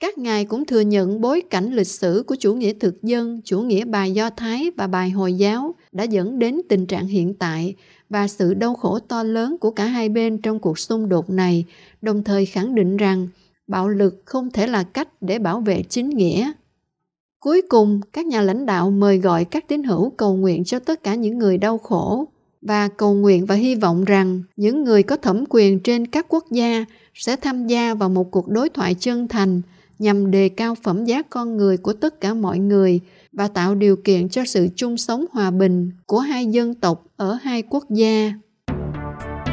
Các 0.00 0.18
ngài 0.18 0.44
cũng 0.44 0.64
thừa 0.64 0.80
nhận 0.80 1.20
bối 1.20 1.42
cảnh 1.50 1.72
lịch 1.72 1.86
sử 1.86 2.24
của 2.26 2.36
chủ 2.38 2.54
nghĩa 2.54 2.72
thực 2.72 3.02
dân, 3.02 3.40
chủ 3.44 3.60
nghĩa 3.60 3.84
bài 3.84 4.12
Do 4.12 4.30
Thái 4.30 4.70
và 4.76 4.86
bài 4.86 5.10
Hồi 5.10 5.34
giáo 5.34 5.74
đã 5.92 6.04
dẫn 6.04 6.38
đến 6.38 6.60
tình 6.68 6.86
trạng 6.86 7.06
hiện 7.06 7.34
tại 7.34 7.74
và 8.10 8.28
sự 8.28 8.54
đau 8.54 8.74
khổ 8.74 8.98
to 8.98 9.22
lớn 9.22 9.56
của 9.60 9.70
cả 9.70 9.84
hai 9.84 10.08
bên 10.08 10.38
trong 10.38 10.58
cuộc 10.58 10.78
xung 10.78 11.08
đột 11.08 11.30
này, 11.30 11.64
đồng 12.02 12.24
thời 12.24 12.46
khẳng 12.46 12.74
định 12.74 12.96
rằng 12.96 13.28
bạo 13.66 13.88
lực 13.88 14.22
không 14.24 14.50
thể 14.50 14.66
là 14.66 14.82
cách 14.82 15.08
để 15.20 15.38
bảo 15.38 15.60
vệ 15.60 15.82
chính 15.82 16.10
nghĩa. 16.10 16.52
Cuối 17.40 17.62
cùng, 17.68 18.00
các 18.12 18.26
nhà 18.26 18.42
lãnh 18.42 18.66
đạo 18.66 18.90
mời 18.90 19.18
gọi 19.18 19.44
các 19.44 19.68
tín 19.68 19.82
hữu 19.82 20.10
cầu 20.10 20.36
nguyện 20.36 20.64
cho 20.64 20.78
tất 20.78 21.02
cả 21.02 21.14
những 21.14 21.38
người 21.38 21.58
đau 21.58 21.78
khổ 21.78 22.28
và 22.62 22.88
cầu 22.88 23.14
nguyện 23.14 23.46
và 23.46 23.54
hy 23.54 23.74
vọng 23.74 24.04
rằng 24.04 24.42
những 24.56 24.84
người 24.84 25.02
có 25.02 25.16
thẩm 25.16 25.44
quyền 25.48 25.80
trên 25.80 26.06
các 26.06 26.26
quốc 26.28 26.44
gia 26.50 26.84
sẽ 27.14 27.36
tham 27.36 27.66
gia 27.66 27.94
vào 27.94 28.08
một 28.08 28.30
cuộc 28.30 28.48
đối 28.48 28.68
thoại 28.68 28.94
chân 28.94 29.28
thành 29.28 29.62
nhằm 29.98 30.30
đề 30.30 30.48
cao 30.48 30.74
phẩm 30.74 31.04
giá 31.04 31.22
con 31.22 31.56
người 31.56 31.76
của 31.76 31.92
tất 31.92 32.20
cả 32.20 32.34
mọi 32.34 32.58
người 32.58 33.00
và 33.32 33.48
tạo 33.48 33.74
điều 33.74 33.96
kiện 33.96 34.28
cho 34.28 34.44
sự 34.44 34.68
chung 34.76 34.96
sống 34.96 35.24
hòa 35.32 35.50
bình 35.50 35.90
của 36.06 36.18
hai 36.18 36.46
dân 36.46 36.74
tộc 36.74 37.06
ở 37.16 37.38
hai 37.42 37.62
quốc 37.62 37.84
gia. 37.90 38.32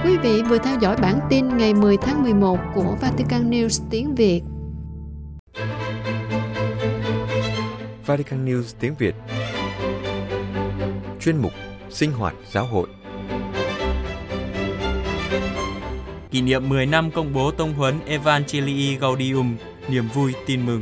Quý 0.05 0.17
vị 0.23 0.41
vừa 0.49 0.57
theo 0.57 0.77
dõi 0.81 0.95
bản 1.01 1.19
tin 1.29 1.57
ngày 1.57 1.73
10 1.73 1.97
tháng 1.97 2.23
11 2.23 2.59
của 2.75 2.95
Vatican 3.01 3.49
News 3.49 3.83
tiếng 3.89 4.15
Việt. 4.15 4.41
Vatican 8.05 8.45
News 8.45 8.63
tiếng 8.79 8.95
Việt. 8.95 9.15
Chuyên 11.22 11.38
mục 11.38 11.51
Sinh 11.89 12.12
hoạt 12.12 12.36
giáo 12.51 12.65
hội. 12.65 12.88
Kỷ 16.31 16.41
niệm 16.41 16.69
10 16.69 16.86
năm 16.86 17.12
công 17.12 17.33
bố 17.33 17.51
tông 17.51 17.74
huấn 17.74 18.00
Evangelii 18.05 18.98
Gaudium, 18.98 19.57
niềm 19.89 20.07
vui 20.13 20.33
tin 20.45 20.65
mừng. 20.65 20.81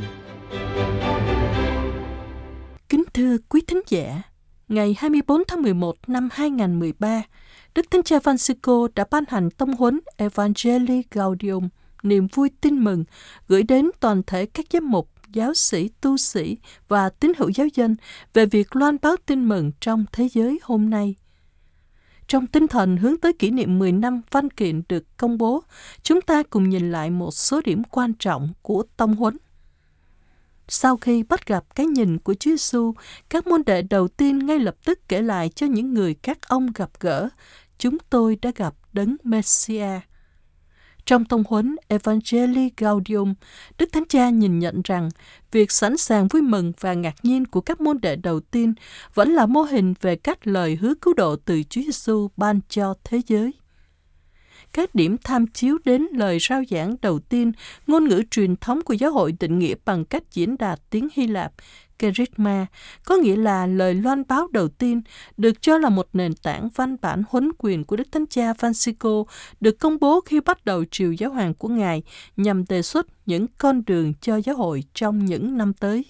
Kính 2.88 3.04
thưa 3.14 3.36
quý 3.48 3.60
thính 3.66 3.80
giả, 3.88 4.22
ngày 4.68 4.96
24 4.98 5.42
tháng 5.48 5.62
11 5.62 5.96
năm 6.06 6.28
2013, 6.32 7.22
Đức 7.74 7.90
Thánh 7.90 8.02
Cha 8.02 8.18
Francisco 8.18 8.88
đã 8.94 9.04
ban 9.10 9.24
hành 9.28 9.50
tông 9.50 9.76
huấn 9.76 10.00
Evangelii 10.16 11.02
Gaudium, 11.10 11.68
niềm 12.02 12.26
vui 12.26 12.50
tin 12.60 12.84
mừng, 12.84 13.04
gửi 13.48 13.62
đến 13.62 13.90
toàn 14.00 14.22
thể 14.26 14.46
các 14.46 14.66
giám 14.72 14.90
mục, 14.90 15.08
giáo 15.32 15.54
sĩ, 15.54 15.90
tu 16.00 16.16
sĩ 16.16 16.56
và 16.88 17.08
tín 17.08 17.32
hữu 17.38 17.48
giáo 17.48 17.66
dân 17.74 17.96
về 18.34 18.46
việc 18.46 18.76
loan 18.76 18.96
báo 19.02 19.16
tin 19.26 19.48
mừng 19.48 19.72
trong 19.80 20.04
thế 20.12 20.28
giới 20.32 20.60
hôm 20.62 20.90
nay. 20.90 21.14
Trong 22.26 22.46
tinh 22.46 22.68
thần 22.68 22.96
hướng 22.96 23.16
tới 23.16 23.32
kỷ 23.32 23.50
niệm 23.50 23.78
10 23.78 23.92
năm 23.92 24.20
văn 24.30 24.50
kiện 24.50 24.82
được 24.88 25.16
công 25.16 25.38
bố, 25.38 25.62
chúng 26.02 26.20
ta 26.20 26.42
cùng 26.42 26.68
nhìn 26.68 26.92
lại 26.92 27.10
một 27.10 27.30
số 27.30 27.60
điểm 27.64 27.82
quan 27.84 28.12
trọng 28.18 28.52
của 28.62 28.84
tông 28.96 29.14
huấn. 29.14 29.36
Sau 30.68 30.96
khi 30.96 31.22
bắt 31.22 31.46
gặp 31.46 31.64
cái 31.74 31.86
nhìn 31.86 32.18
của 32.18 32.34
Chúa 32.34 32.50
Giêsu, 32.50 32.94
các 33.28 33.46
môn 33.46 33.62
đệ 33.66 33.82
đầu 33.82 34.08
tiên 34.08 34.46
ngay 34.46 34.58
lập 34.58 34.74
tức 34.84 35.08
kể 35.08 35.22
lại 35.22 35.48
cho 35.48 35.66
những 35.66 35.94
người 35.94 36.14
các 36.14 36.48
ông 36.48 36.72
gặp 36.74 36.90
gỡ, 37.00 37.28
chúng 37.78 37.96
tôi 38.10 38.36
đã 38.42 38.50
gặp 38.56 38.74
đấng 38.92 39.16
Messiah. 39.24 40.02
Trong 41.06 41.24
tông 41.24 41.44
huấn 41.48 41.76
Evangelii 41.88 42.70
Gaudium, 42.76 43.34
Đức 43.78 43.92
Thánh 43.92 44.04
Cha 44.08 44.30
nhìn 44.30 44.58
nhận 44.58 44.80
rằng 44.84 45.08
việc 45.52 45.72
sẵn 45.72 45.96
sàng 45.96 46.28
vui 46.28 46.42
mừng 46.42 46.72
và 46.80 46.94
ngạc 46.94 47.14
nhiên 47.22 47.44
của 47.46 47.60
các 47.60 47.80
môn 47.80 48.00
đệ 48.00 48.16
đầu 48.16 48.40
tiên 48.40 48.74
vẫn 49.14 49.30
là 49.32 49.46
mô 49.46 49.62
hình 49.62 49.94
về 50.00 50.16
các 50.16 50.46
lời 50.46 50.78
hứa 50.80 50.94
cứu 50.94 51.14
độ 51.14 51.36
từ 51.36 51.62
Chúa 51.62 51.80
Giêsu 51.82 52.28
ban 52.36 52.60
cho 52.68 52.94
thế 53.04 53.20
giới. 53.26 53.52
Các 54.72 54.94
điểm 54.94 55.16
tham 55.24 55.46
chiếu 55.46 55.78
đến 55.84 56.06
lời 56.12 56.38
rao 56.40 56.62
giảng 56.70 56.94
đầu 57.02 57.18
tiên, 57.18 57.52
ngôn 57.86 58.08
ngữ 58.08 58.22
truyền 58.30 58.56
thống 58.56 58.82
của 58.82 58.94
giáo 58.94 59.12
hội 59.12 59.34
định 59.40 59.58
nghĩa 59.58 59.74
bằng 59.84 60.04
cách 60.04 60.22
diễn 60.32 60.56
đạt 60.58 60.80
tiếng 60.90 61.08
Hy 61.14 61.26
Lạp, 61.26 61.52
Kerygma, 61.98 62.66
có 63.04 63.16
nghĩa 63.16 63.36
là 63.36 63.66
lời 63.66 63.94
loan 63.94 64.22
báo 64.28 64.48
đầu 64.52 64.68
tiên, 64.68 65.02
được 65.36 65.62
cho 65.62 65.78
là 65.78 65.88
một 65.88 66.08
nền 66.12 66.34
tảng 66.34 66.68
văn 66.74 66.96
bản 67.00 67.22
huấn 67.28 67.50
quyền 67.58 67.84
của 67.84 67.96
Đức 67.96 68.12
Thánh 68.12 68.26
Cha 68.26 68.52
Francisco, 68.52 69.24
được 69.60 69.78
công 69.78 69.98
bố 70.00 70.20
khi 70.20 70.40
bắt 70.40 70.64
đầu 70.64 70.84
triều 70.90 71.12
giáo 71.12 71.30
hoàng 71.30 71.54
của 71.54 71.68
Ngài 71.68 72.02
nhằm 72.36 72.64
đề 72.68 72.82
xuất 72.82 73.06
những 73.26 73.46
con 73.58 73.82
đường 73.86 74.12
cho 74.20 74.36
giáo 74.36 74.56
hội 74.56 74.84
trong 74.94 75.24
những 75.24 75.58
năm 75.58 75.72
tới. 75.72 76.04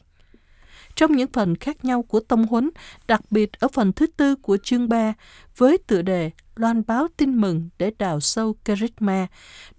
Trong 0.97 1.17
những 1.17 1.29
phần 1.33 1.57
khác 1.57 1.85
nhau 1.85 2.03
của 2.03 2.21
tông 2.21 2.47
huấn, 2.47 2.71
đặc 3.07 3.21
biệt 3.31 3.53
ở 3.61 3.69
phần 3.69 3.93
thứ 3.93 4.07
tư 4.07 4.37
của 4.37 4.57
chương 4.57 4.89
3, 4.89 5.15
với 5.57 5.79
tựa 5.79 6.03
đề 6.03 6.31
loan 6.57 6.83
báo 6.87 7.09
tin 7.17 7.41
mừng 7.41 7.69
để 7.79 7.93
đào 7.99 8.21
sâu 8.21 8.55
charisma. 8.65 9.27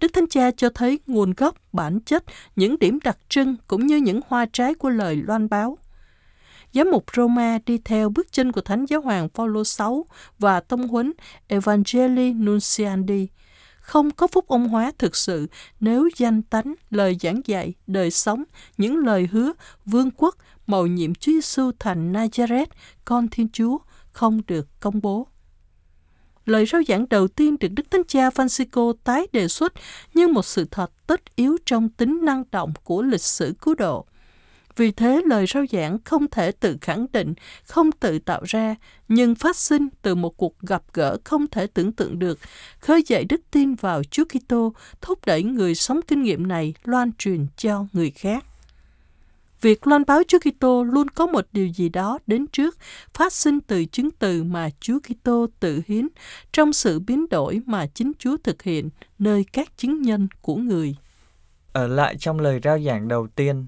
Đức 0.00 0.12
Thánh 0.12 0.26
Cha 0.26 0.50
cho 0.50 0.68
thấy 0.74 0.98
nguồn 1.06 1.32
gốc, 1.36 1.54
bản 1.72 2.00
chất, 2.00 2.24
những 2.56 2.78
điểm 2.78 2.98
đặc 3.04 3.18
trưng 3.28 3.56
cũng 3.66 3.86
như 3.86 3.96
những 3.96 4.20
hoa 4.28 4.46
trái 4.52 4.74
của 4.74 4.88
lời 4.88 5.16
loan 5.16 5.48
báo. 5.48 5.78
Giám 6.72 6.90
mục 6.90 7.04
Roma 7.16 7.58
đi 7.66 7.78
theo 7.78 8.08
bước 8.08 8.32
chân 8.32 8.52
của 8.52 8.60
Thánh 8.60 8.84
Giáo 8.84 9.00
hoàng 9.00 9.28
Phaolô 9.28 9.62
VI 9.78 10.14
và 10.38 10.60
tông 10.60 10.88
huấn 10.88 11.12
Evangelii 11.48 12.32
Nunciandi. 12.32 13.28
Không 13.80 14.10
có 14.10 14.26
phúc 14.26 14.48
ông 14.48 14.68
hóa 14.68 14.92
thực 14.98 15.16
sự 15.16 15.46
nếu 15.80 16.08
danh 16.16 16.42
tánh, 16.42 16.74
lời 16.90 17.16
giảng 17.20 17.40
dạy, 17.44 17.74
đời 17.86 18.10
sống, 18.10 18.44
những 18.78 18.96
lời 18.96 19.28
hứa, 19.32 19.52
vương 19.86 20.10
quốc, 20.10 20.36
mầu 20.66 20.86
nhiệm 20.86 21.14
Chúa 21.14 21.32
Giêsu 21.32 21.70
thành 21.78 22.12
Nazareth, 22.12 22.66
con 23.04 23.28
Thiên 23.28 23.48
Chúa, 23.52 23.78
không 24.12 24.40
được 24.46 24.80
công 24.80 25.00
bố. 25.02 25.26
Lời 26.46 26.66
rao 26.66 26.82
giảng 26.88 27.06
đầu 27.10 27.28
tiên 27.28 27.56
được 27.60 27.68
Đức 27.68 27.90
Thánh 27.90 28.04
Cha 28.08 28.28
Francisco 28.28 28.92
tái 29.04 29.26
đề 29.32 29.48
xuất 29.48 29.72
như 30.14 30.28
một 30.28 30.44
sự 30.44 30.66
thật 30.70 30.90
tất 31.06 31.36
yếu 31.36 31.56
trong 31.66 31.88
tính 31.88 32.20
năng 32.22 32.44
động 32.50 32.72
của 32.84 33.02
lịch 33.02 33.20
sử 33.20 33.54
cứu 33.60 33.74
độ. 33.74 34.06
Vì 34.76 34.90
thế, 34.90 35.22
lời 35.26 35.46
rao 35.54 35.64
giảng 35.72 35.98
không 36.04 36.30
thể 36.30 36.52
tự 36.52 36.76
khẳng 36.80 37.06
định, 37.12 37.34
không 37.64 37.92
tự 37.92 38.18
tạo 38.18 38.42
ra, 38.44 38.74
nhưng 39.08 39.34
phát 39.34 39.56
sinh 39.56 39.88
từ 40.02 40.14
một 40.14 40.36
cuộc 40.36 40.60
gặp 40.60 40.82
gỡ 40.92 41.16
không 41.24 41.46
thể 41.46 41.66
tưởng 41.66 41.92
tượng 41.92 42.18
được, 42.18 42.38
khơi 42.78 43.02
dậy 43.06 43.24
đức 43.24 43.40
tin 43.50 43.74
vào 43.74 44.02
Chúa 44.04 44.24
Kitô, 44.24 44.72
thúc 45.00 45.18
đẩy 45.26 45.42
người 45.42 45.74
sống 45.74 46.00
kinh 46.06 46.22
nghiệm 46.22 46.48
này 46.48 46.74
loan 46.84 47.10
truyền 47.18 47.46
cho 47.56 47.86
người 47.92 48.10
khác. 48.10 48.44
Việc 49.64 49.86
loan 49.86 50.02
báo 50.06 50.22
Chúa 50.28 50.38
Kitô 50.38 50.82
luôn 50.82 51.08
có 51.08 51.26
một 51.26 51.46
điều 51.52 51.66
gì 51.66 51.88
đó 51.88 52.18
đến 52.26 52.46
trước, 52.46 52.76
phát 53.14 53.32
sinh 53.32 53.60
từ 53.60 53.84
chứng 53.84 54.10
từ 54.10 54.44
mà 54.44 54.70
Chúa 54.80 54.98
Kitô 54.98 55.46
tự 55.60 55.80
hiến 55.86 56.08
trong 56.52 56.72
sự 56.72 57.00
biến 57.00 57.28
đổi 57.28 57.60
mà 57.66 57.86
chính 57.86 58.12
Chúa 58.18 58.36
thực 58.44 58.62
hiện 58.62 58.90
nơi 59.18 59.44
các 59.52 59.76
chứng 59.76 60.02
nhân 60.02 60.28
của 60.40 60.56
người. 60.56 60.96
Ở 61.72 61.86
lại 61.86 62.16
trong 62.18 62.40
lời 62.40 62.60
rao 62.64 62.80
giảng 62.80 63.08
đầu 63.08 63.26
tiên, 63.26 63.66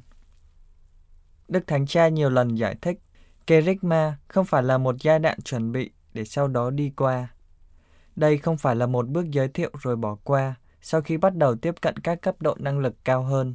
Đức 1.49 1.67
Thánh 1.67 1.87
Cha 1.87 2.09
nhiều 2.09 2.31
lần 2.31 2.55
giải 2.55 2.77
thích, 2.81 2.99
Kerygma 3.47 4.17
không 4.29 4.45
phải 4.45 4.63
là 4.63 4.79
một 4.79 4.95
giai 5.01 5.19
đoạn 5.19 5.41
chuẩn 5.41 5.73
bị 5.73 5.91
để 6.15 6.25
sau 6.25 6.49
đó 6.49 6.71
đi 6.71 6.93
qua. 6.97 7.29
Đây 8.17 8.39
không 8.39 8.59
phải 8.59 8.77
là 8.77 8.87
một 8.87 9.09
bước 9.09 9.31
giới 9.31 9.49
thiệu 9.49 9.71
rồi 9.83 9.97
bỏ 9.97 10.17
qua 10.25 10.55
sau 10.81 11.01
khi 11.01 11.17
bắt 11.17 11.37
đầu 11.37 11.55
tiếp 11.57 11.75
cận 11.81 11.99
các 11.99 12.23
cấp 12.23 12.43
độ 12.43 12.57
năng 12.59 12.79
lực 12.79 12.95
cao 13.05 13.23
hơn. 13.23 13.55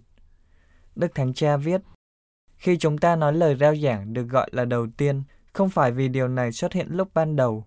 Đức 0.96 1.16
Thánh 1.16 1.34
Cha 1.34 1.58
viết, 1.58 1.82
khi 2.62 2.78
chúng 2.78 2.98
ta 2.98 3.16
nói 3.16 3.34
lời 3.34 3.56
rao 3.60 3.76
giảng 3.76 4.14
được 4.14 4.24
gọi 4.24 4.50
là 4.52 4.66
đầu 4.66 4.88
tiên, 4.98 5.24
không 5.54 5.70
phải 5.70 5.92
vì 5.92 6.08
điều 6.08 6.28
này 6.28 6.52
xuất 6.52 6.74
hiện 6.74 6.88
lúc 6.90 7.08
ban 7.14 7.36
đầu, 7.36 7.66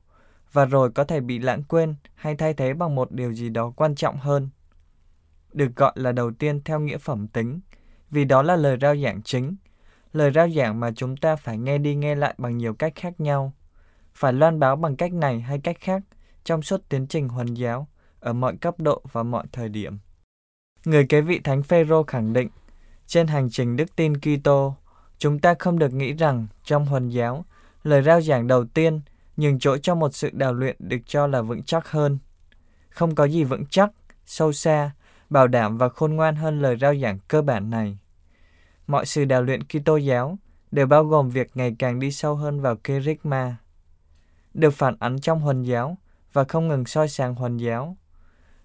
và 0.52 0.64
rồi 0.64 0.90
có 0.90 1.04
thể 1.04 1.20
bị 1.20 1.38
lãng 1.38 1.62
quên 1.62 1.94
hay 2.14 2.34
thay 2.36 2.54
thế 2.54 2.74
bằng 2.74 2.94
một 2.94 3.12
điều 3.12 3.32
gì 3.32 3.48
đó 3.48 3.72
quan 3.76 3.94
trọng 3.94 4.16
hơn. 4.16 4.48
Được 5.52 5.76
gọi 5.76 5.92
là 5.94 6.12
đầu 6.12 6.30
tiên 6.30 6.60
theo 6.64 6.80
nghĩa 6.80 6.98
phẩm 6.98 7.28
tính, 7.28 7.60
vì 8.10 8.24
đó 8.24 8.42
là 8.42 8.56
lời 8.56 8.78
rao 8.80 8.96
giảng 8.96 9.22
chính, 9.22 9.56
lời 10.12 10.30
rao 10.34 10.50
giảng 10.50 10.80
mà 10.80 10.92
chúng 10.96 11.16
ta 11.16 11.36
phải 11.36 11.58
nghe 11.58 11.78
đi 11.78 11.94
nghe 11.94 12.14
lại 12.14 12.34
bằng 12.38 12.58
nhiều 12.58 12.74
cách 12.74 12.92
khác 12.96 13.20
nhau, 13.20 13.52
phải 14.14 14.32
loan 14.32 14.60
báo 14.60 14.76
bằng 14.76 14.96
cách 14.96 15.12
này 15.12 15.40
hay 15.40 15.58
cách 15.58 15.76
khác 15.80 16.02
trong 16.44 16.62
suốt 16.62 16.80
tiến 16.88 17.06
trình 17.06 17.28
huấn 17.28 17.54
giáo 17.54 17.88
ở 18.20 18.32
mọi 18.32 18.56
cấp 18.56 18.74
độ 18.78 19.02
và 19.12 19.22
mọi 19.22 19.44
thời 19.52 19.68
điểm. 19.68 19.98
Người 20.84 21.06
kế 21.06 21.20
vị 21.20 21.40
Thánh 21.44 21.62
Phêrô 21.62 22.02
khẳng 22.02 22.32
định, 22.32 22.48
trên 23.06 23.26
hành 23.26 23.50
trình 23.50 23.76
đức 23.76 23.96
tin 23.96 24.12
Kitô, 24.20 24.74
chúng 25.24 25.38
ta 25.38 25.54
không 25.58 25.78
được 25.78 25.92
nghĩ 25.92 26.12
rằng 26.12 26.46
trong 26.64 26.86
huần 26.86 27.08
giáo, 27.08 27.44
lời 27.84 28.02
rao 28.02 28.20
giảng 28.20 28.46
đầu 28.46 28.64
tiên 28.64 29.00
nhường 29.36 29.58
chỗ 29.58 29.76
cho 29.76 29.94
một 29.94 30.14
sự 30.14 30.30
đào 30.32 30.54
luyện 30.54 30.76
được 30.78 30.98
cho 31.06 31.26
là 31.26 31.42
vững 31.42 31.62
chắc 31.62 31.88
hơn. 31.90 32.18
Không 32.90 33.14
có 33.14 33.24
gì 33.24 33.44
vững 33.44 33.64
chắc, 33.70 33.90
sâu 34.26 34.52
xa, 34.52 34.90
bảo 35.30 35.46
đảm 35.46 35.78
và 35.78 35.88
khôn 35.88 36.16
ngoan 36.16 36.36
hơn 36.36 36.62
lời 36.62 36.76
rao 36.80 36.94
giảng 36.96 37.18
cơ 37.28 37.42
bản 37.42 37.70
này 37.70 37.98
mọi 38.86 39.06
sự 39.06 39.24
đào 39.24 39.42
luyện 39.42 39.64
Kitô 39.64 39.96
giáo 39.96 40.38
đều 40.70 40.86
bao 40.86 41.04
gồm 41.04 41.30
việc 41.30 41.50
ngày 41.54 41.76
càng 41.78 42.00
đi 42.00 42.10
sâu 42.10 42.34
hơn 42.34 42.60
vào 42.60 42.76
kerygma, 42.76 43.56
được 44.54 44.70
phản 44.70 44.96
ánh 44.98 45.20
trong 45.20 45.40
huần 45.40 45.62
giáo 45.62 45.98
và 46.32 46.44
không 46.44 46.68
ngừng 46.68 46.84
soi 46.84 47.08
sáng 47.08 47.34
huần 47.34 47.56
giáo. 47.56 47.96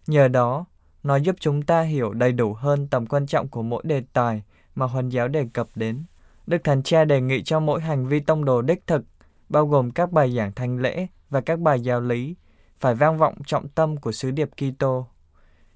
Nhờ 0.07 0.27
đó, 0.27 0.65
nó 1.03 1.15
giúp 1.15 1.35
chúng 1.39 1.61
ta 1.61 1.81
hiểu 1.81 2.13
đầy 2.13 2.31
đủ 2.31 2.53
hơn 2.53 2.87
tầm 2.87 3.05
quan 3.05 3.27
trọng 3.27 3.47
của 3.47 3.63
mỗi 3.63 3.83
đề 3.85 4.03
tài 4.13 4.43
mà 4.75 4.85
huần 4.85 5.09
giáo 5.09 5.27
đề 5.27 5.45
cập 5.53 5.67
đến. 5.75 6.03
Đức 6.49 6.63
Thánh 6.63 6.83
Cha 6.83 7.05
đề 7.05 7.21
nghị 7.21 7.43
cho 7.43 7.59
mỗi 7.59 7.81
hành 7.81 8.07
vi 8.07 8.19
tông 8.19 8.45
đồ 8.45 8.61
đích 8.61 8.87
thực, 8.87 9.01
bao 9.49 9.67
gồm 9.67 9.91
các 9.91 10.11
bài 10.11 10.31
giảng 10.31 10.51
thánh 10.51 10.77
lễ 10.77 11.07
và 11.29 11.41
các 11.41 11.59
bài 11.59 11.79
giáo 11.79 12.01
lý, 12.01 12.35
phải 12.79 12.95
vang 12.95 13.17
vọng 13.17 13.35
trọng 13.45 13.67
tâm 13.67 13.97
của 13.97 14.11
sứ 14.11 14.31
điệp 14.31 14.49
Kitô. 14.55 15.07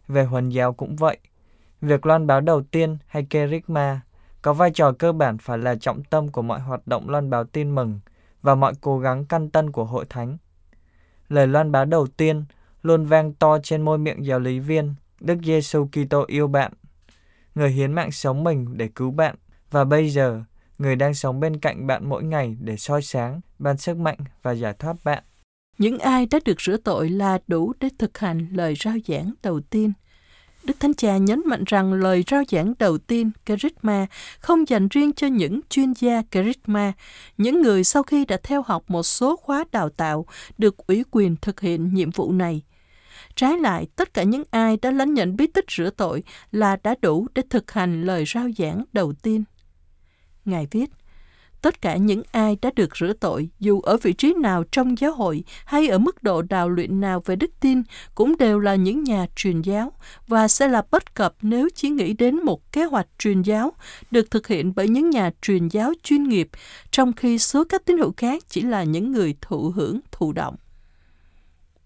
Về 0.08 0.24
huần 0.24 0.50
giáo 0.50 0.74
cũng 0.74 0.96
vậy, 0.96 1.18
việc 1.82 2.06
loan 2.06 2.28
báo 2.28 2.42
đầu 2.42 2.64
tiên 2.64 2.98
hay 3.08 3.24
kerygma 3.30 4.02
có 4.42 4.54
vai 4.54 4.72
trò 4.72 4.92
cơ 4.92 5.12
bản 5.12 5.38
phải 5.38 5.58
là 5.58 5.76
trọng 5.76 6.04
tâm 6.04 6.28
của 6.28 6.42
mọi 6.42 6.60
hoạt 6.60 6.88
động 6.88 7.10
loan 7.10 7.30
báo 7.30 7.44
tin 7.44 7.76
mừng 7.76 8.00
và 8.42 8.56
mọi 8.56 8.74
cố 8.82 9.00
gắng 9.00 9.26
căn 9.26 9.50
tân 9.50 9.72
của 9.72 9.86
hội 9.86 10.06
thánh. 10.10 10.38
Lời 11.30 11.48
loan 11.48 11.72
báo 11.72 11.86
đầu 11.86 12.08
tiên 12.08 12.46
luôn 12.82 13.06
vang 13.06 13.34
to 13.34 13.60
trên 13.64 13.82
môi 13.82 13.98
miệng 13.98 14.26
giáo 14.26 14.40
lý 14.40 14.60
viên, 14.60 14.96
Đức 15.20 15.38
Giêsu 15.44 15.86
Kitô 15.86 16.26
yêu 16.28 16.48
bạn. 16.48 16.74
Người 17.56 17.70
hiến 17.70 17.94
mạng 17.94 18.12
sống 18.12 18.44
mình 18.44 18.78
để 18.78 18.90
cứu 18.96 19.12
bạn 19.12 19.36
và 19.72 19.84
bây 19.84 20.10
giờ 20.10 20.44
người 20.84 20.96
đang 20.96 21.14
sống 21.14 21.40
bên 21.40 21.60
cạnh 21.60 21.88
bạn 21.88 22.10
mỗi 22.10 22.24
ngày 22.24 22.56
để 22.60 22.78
soi 22.78 23.02
sáng, 23.02 23.42
ban 23.60 23.78
sức 23.78 23.98
mạnh 23.98 24.18
và 24.42 24.52
giải 24.52 24.74
thoát 24.80 24.96
bạn. 25.04 25.24
Những 25.78 26.00
ai 26.00 26.26
đã 26.26 26.40
được 26.46 26.62
rửa 26.62 26.78
tội 26.78 27.10
là 27.10 27.40
đủ 27.48 27.74
để 27.80 27.90
thực 27.98 28.18
hành 28.18 28.48
lời 28.52 28.74
rao 28.80 28.94
giảng 29.08 29.34
đầu 29.44 29.62
tiên. 29.70 29.94
Đức 30.64 30.80
Thánh 30.80 30.94
Cha 30.94 31.18
nhấn 31.18 31.42
mạnh 31.46 31.64
rằng 31.68 31.94
lời 31.94 32.24
rao 32.32 32.44
giảng 32.50 32.74
đầu 32.80 32.98
tiên, 32.98 33.32
Charisma, 33.46 34.08
không 34.40 34.70
dành 34.70 34.88
riêng 34.88 35.14
cho 35.14 35.28
những 35.28 35.60
chuyên 35.70 35.94
gia 35.94 36.22
Charisma, 36.32 36.94
những 37.38 37.62
người 37.62 37.84
sau 37.84 38.04
khi 38.04 38.26
đã 38.26 38.38
theo 38.44 38.62
học 38.62 38.84
một 38.88 39.04
số 39.04 39.36
khóa 39.36 39.64
đào 39.72 39.90
tạo 39.90 40.26
được 40.58 40.88
ủy 40.88 41.04
quyền 41.12 41.36
thực 41.42 41.62
hiện 41.62 41.94
nhiệm 41.94 42.12
vụ 42.12 42.32
này. 42.32 42.62
Trái 43.36 43.58
lại, 43.58 43.88
tất 43.96 44.14
cả 44.14 44.24
những 44.24 44.44
ai 44.52 44.78
đã 44.82 44.92
lãnh 44.92 45.14
nhận 45.14 45.36
bí 45.36 45.48
tích 45.48 45.66
rửa 45.72 45.90
tội 45.90 46.24
là 46.52 46.78
đã 46.84 46.96
đủ 47.02 47.28
để 47.36 47.44
thực 47.50 47.72
hành 47.72 48.02
lời 48.02 48.24
rao 48.28 48.50
giảng 48.58 48.84
đầu 48.94 49.14
tiên. 49.14 49.44
Ngài 50.46 50.68
viết, 50.72 50.90
Tất 51.64 51.82
cả 51.82 51.96
những 51.96 52.24
ai 52.32 52.58
đã 52.62 52.72
được 52.76 52.98
rửa 52.98 53.14
tội, 53.14 53.50
dù 53.60 53.82
ở 53.82 53.98
vị 53.98 54.14
trí 54.14 54.34
nào 54.34 54.64
trong 54.72 55.00
giáo 55.00 55.14
hội 55.14 55.44
hay 55.66 55.88
ở 55.88 55.98
mức 55.98 56.24
độ 56.24 56.42
đào 56.42 56.70
luyện 56.70 57.02
nào 57.02 57.22
về 57.26 57.36
đức 57.36 57.52
tin, 57.60 57.82
cũng 58.16 58.38
đều 58.38 58.60
là 58.60 58.76
những 58.76 59.04
nhà 59.04 59.26
truyền 59.36 59.62
giáo 59.62 59.92
và 60.28 60.48
sẽ 60.48 60.68
là 60.68 60.84
bất 60.92 61.16
cập 61.16 61.36
nếu 61.42 61.70
chỉ 61.76 61.90
nghĩ 61.90 62.14
đến 62.14 62.36
một 62.44 62.72
kế 62.72 62.84
hoạch 62.86 63.08
truyền 63.20 63.42
giáo 63.42 63.74
được 64.12 64.32
thực 64.32 64.48
hiện 64.48 64.74
bởi 64.76 64.88
những 64.88 65.10
nhà 65.10 65.32
truyền 65.42 65.68
giáo 65.68 65.94
chuyên 66.04 66.24
nghiệp, 66.24 66.50
trong 66.92 67.14
khi 67.14 67.40
số 67.40 67.64
các 67.64 67.86
tín 67.86 67.98
hữu 67.98 68.14
khác 68.18 68.44
chỉ 68.50 68.62
là 68.62 68.84
những 68.84 69.12
người 69.12 69.36
thụ 69.42 69.72
hưởng 69.76 70.00
thụ 70.12 70.34
động. 70.34 70.56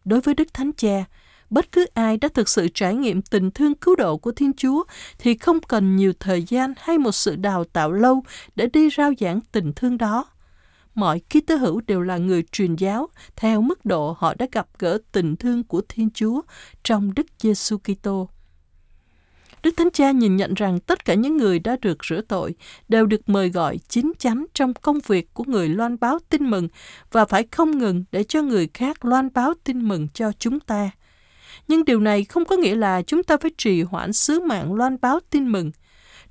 Đối 0.06 0.22
với 0.22 0.36
Đức 0.36 0.54
Thánh 0.54 0.72
Cha, 0.78 1.06
bất 1.50 1.72
cứ 1.72 1.86
ai 1.94 2.18
đã 2.18 2.30
thực 2.34 2.50
sự 2.50 2.68
trải 2.74 2.96
nghiệm 2.96 3.22
tình 3.22 3.52
thương 3.52 3.76
cứu 3.76 3.96
độ 3.96 4.18
của 4.18 4.32
Thiên 4.32 4.54
Chúa 4.54 4.84
thì 5.18 5.38
không 5.38 5.60
cần 5.60 5.96
nhiều 5.96 6.14
thời 6.20 6.44
gian 6.44 6.74
hay 6.78 6.98
một 6.98 7.12
sự 7.12 7.36
đào 7.36 7.64
tạo 7.64 7.92
lâu 7.92 8.24
để 8.56 8.68
đi 8.74 8.90
rao 8.98 9.12
giảng 9.20 9.40
tình 9.52 9.74
thương 9.74 9.98
đó. 9.98 10.26
Mọi 10.96 11.20
ký 11.30 11.42
tứ 11.42 11.58
hữu 11.58 11.82
đều 11.88 12.02
là 12.02 12.18
người 12.18 12.44
truyền 12.52 12.76
giáo 12.76 13.10
theo 13.36 13.62
mức 13.62 13.86
độ 13.86 14.16
họ 14.20 14.34
đã 14.34 14.48
gặp 14.52 14.68
gỡ 14.80 14.98
tình 15.12 15.36
thương 15.36 15.64
của 15.64 15.82
Thiên 15.90 16.10
Chúa 16.14 16.42
trong 16.84 17.14
Đức 17.16 17.28
Giêsu 17.40 17.78
Kitô. 17.78 18.30
Đức 19.64 19.74
Thánh 19.78 19.92
Cha 19.92 20.12
nhìn 20.12 20.36
nhận 20.36 20.54
rằng 20.54 20.80
tất 20.80 21.06
cả 21.06 21.14
những 21.14 21.38
người 21.38 21.60
đã 21.60 21.78
được 21.82 21.98
rửa 22.10 22.22
tội 22.22 22.56
đều 22.88 23.06
được 23.06 23.30
mời 23.30 23.50
gọi 23.50 23.78
chín 23.88 24.12
chắn 24.20 24.46
trong 24.54 24.74
công 24.74 25.00
việc 25.08 25.34
của 25.34 25.44
người 25.48 25.70
loan 25.70 26.00
báo 26.00 26.20
tin 26.30 26.50
mừng 26.50 26.68
và 27.12 27.26
phải 27.26 27.48
không 27.52 27.78
ngừng 27.78 28.04
để 28.12 28.24
cho 28.24 28.42
người 28.42 28.68
khác 28.74 29.06
loan 29.06 29.30
báo 29.34 29.54
tin 29.64 29.88
mừng 29.88 30.08
cho 30.14 30.32
chúng 30.40 30.60
ta. 30.60 30.92
Nhưng 31.68 31.86
điều 31.86 32.00
này 32.00 32.24
không 32.24 32.46
có 32.46 32.56
nghĩa 32.56 32.76
là 32.76 33.02
chúng 33.02 33.24
ta 33.24 33.38
phải 33.38 33.52
trì 33.58 33.82
hoãn 33.82 34.14
sứ 34.14 34.40
mạng 34.40 34.74
loan 34.74 34.98
báo 35.02 35.20
tin 35.30 35.48
mừng. 35.48 35.72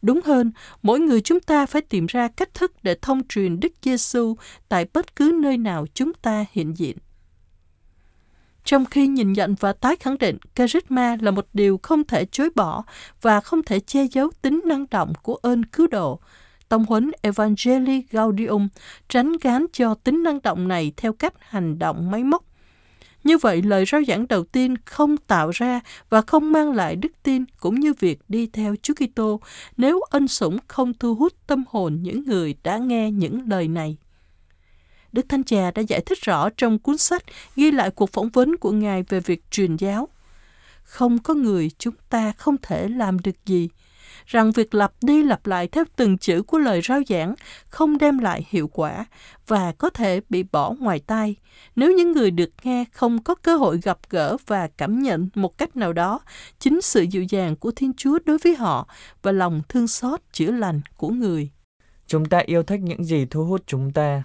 Đúng 0.03 0.21
hơn, 0.25 0.53
mỗi 0.83 1.01
người 1.01 1.21
chúng 1.21 1.41
ta 1.41 1.67
phải 1.67 1.83
tìm 1.83 2.07
ra 2.07 2.29
cách 2.29 2.55
thức 2.55 2.73
để 2.83 2.97
thông 3.03 3.27
truyền 3.29 3.61
Đức 3.61 3.73
Giêsu 3.83 4.37
tại 4.69 4.87
bất 4.93 5.17
cứ 5.17 5.39
nơi 5.43 5.59
nào 5.59 5.87
chúng 5.95 6.13
ta 6.15 6.45
hiện 6.53 6.79
diện. 6.79 6.97
Trong 8.65 8.85
khi 8.85 9.07
nhìn 9.07 9.33
nhận 9.33 9.55
và 9.61 9.73
tái 9.73 9.97
khẳng 9.97 10.19
định 10.19 10.39
charisma 10.55 11.17
là 11.21 11.31
một 11.31 11.47
điều 11.53 11.81
không 11.83 12.05
thể 12.05 12.25
chối 12.25 12.51
bỏ 12.55 12.85
và 13.23 13.41
không 13.41 13.63
thể 13.63 13.81
che 13.81 14.05
giấu 14.05 14.31
tính 14.43 14.63
năng 14.65 14.87
động 14.91 15.13
của 15.23 15.35
ơn 15.35 15.65
cứu 15.65 15.87
độ, 15.87 16.21
Tông 16.69 16.85
huấn 16.85 17.11
Evangelii 17.23 18.03
Gaudium 18.11 18.69
tránh 19.09 19.33
gán 19.43 19.67
cho 19.73 19.95
tính 19.95 20.23
năng 20.23 20.43
động 20.43 20.69
này 20.69 20.93
theo 20.97 21.13
cách 21.13 21.35
hành 21.39 21.79
động 21.79 22.11
máy 22.11 22.25
móc 22.25 22.46
như 23.27 23.39
vậy, 23.39 23.63
lời 23.63 23.85
rao 23.93 24.01
giảng 24.09 24.29
đầu 24.29 24.45
tiên 24.45 24.75
không 24.85 25.17
tạo 25.17 25.51
ra 25.51 25.81
và 26.11 26.23
không 26.23 26.53
mang 26.53 26.73
lại 26.73 26.97
đức 26.97 27.13
tin 27.23 27.45
cũng 27.61 27.81
như 27.81 27.93
việc 27.99 28.19
đi 28.29 28.47
theo 28.47 28.75
Chúa 28.83 28.95
Kitô 28.95 29.41
nếu 29.77 30.01
ân 30.01 30.29
sủng 30.29 30.59
không 30.69 30.95
thu 30.95 31.15
hút 31.15 31.33
tâm 31.47 31.65
hồn 31.69 31.99
những 32.03 32.25
người 32.25 32.55
đã 32.63 32.79
nghe 32.79 33.11
những 33.11 33.49
lời 33.49 33.69
này. 33.69 33.97
Đức 35.13 35.27
Thanh 35.29 35.45
Trà 35.45 35.71
đã 35.71 35.83
giải 35.83 36.01
thích 36.01 36.19
rõ 36.23 36.49
trong 36.57 36.79
cuốn 36.79 36.99
sách 36.99 37.23
ghi 37.57 37.71
lại 37.71 37.91
cuộc 37.91 38.13
phỏng 38.13 38.29
vấn 38.29 38.57
của 38.57 38.73
Ngài 38.73 39.03
về 39.03 39.21
việc 39.21 39.51
truyền 39.51 39.77
giáo. 39.77 40.09
Không 40.83 41.19
có 41.19 41.35
người 41.35 41.71
chúng 41.79 41.95
ta 42.11 42.33
không 42.33 42.57
thể 42.63 42.89
làm 42.89 43.19
được 43.19 43.47
gì 43.47 43.69
rằng 44.27 44.53
việc 44.53 44.75
lặp 44.75 44.93
đi 45.03 45.23
lặp 45.23 45.47
lại 45.47 45.69
theo 45.69 45.85
từng 45.97 46.19
chữ 46.19 46.43
của 46.43 46.59
lời 46.59 46.81
rao 46.89 47.01
giảng 47.09 47.35
không 47.69 47.99
đem 47.99 48.19
lại 48.19 48.47
hiệu 48.49 48.69
quả 48.69 49.05
và 49.47 49.73
có 49.73 49.91
thể 49.91 50.21
bị 50.29 50.43
bỏ 50.43 50.75
ngoài 50.81 51.01
tai 51.07 51.37
nếu 51.77 51.93
những 51.93 52.13
người 52.13 52.31
được 52.31 52.51
nghe 52.63 52.85
không 52.93 53.23
có 53.23 53.35
cơ 53.35 53.57
hội 53.57 53.81
gặp 53.83 53.99
gỡ 54.11 54.37
và 54.47 54.69
cảm 54.77 55.03
nhận 55.03 55.29
một 55.35 55.59
cách 55.59 55.77
nào 55.77 55.93
đó, 55.93 56.21
chính 56.59 56.81
sự 56.81 57.03
dịu 57.03 57.23
dàng 57.23 57.57
của 57.57 57.71
Thiên 57.77 57.93
Chúa 57.97 58.19
đối 58.25 58.39
với 58.39 58.55
họ 58.55 58.89
và 59.23 59.33
lòng 59.33 59.63
thương 59.69 59.89
xót 59.89 60.21
chữa 60.33 60.51
lành 60.51 60.81
của 60.97 61.09
người. 61.09 61.51
Chúng 62.07 62.25
ta 62.25 62.39
yêu 62.39 62.63
thích 62.63 62.81
những 62.81 63.05
gì 63.05 63.27
thu 63.31 63.45
hút 63.45 63.63
chúng 63.67 63.93
ta. 63.93 64.23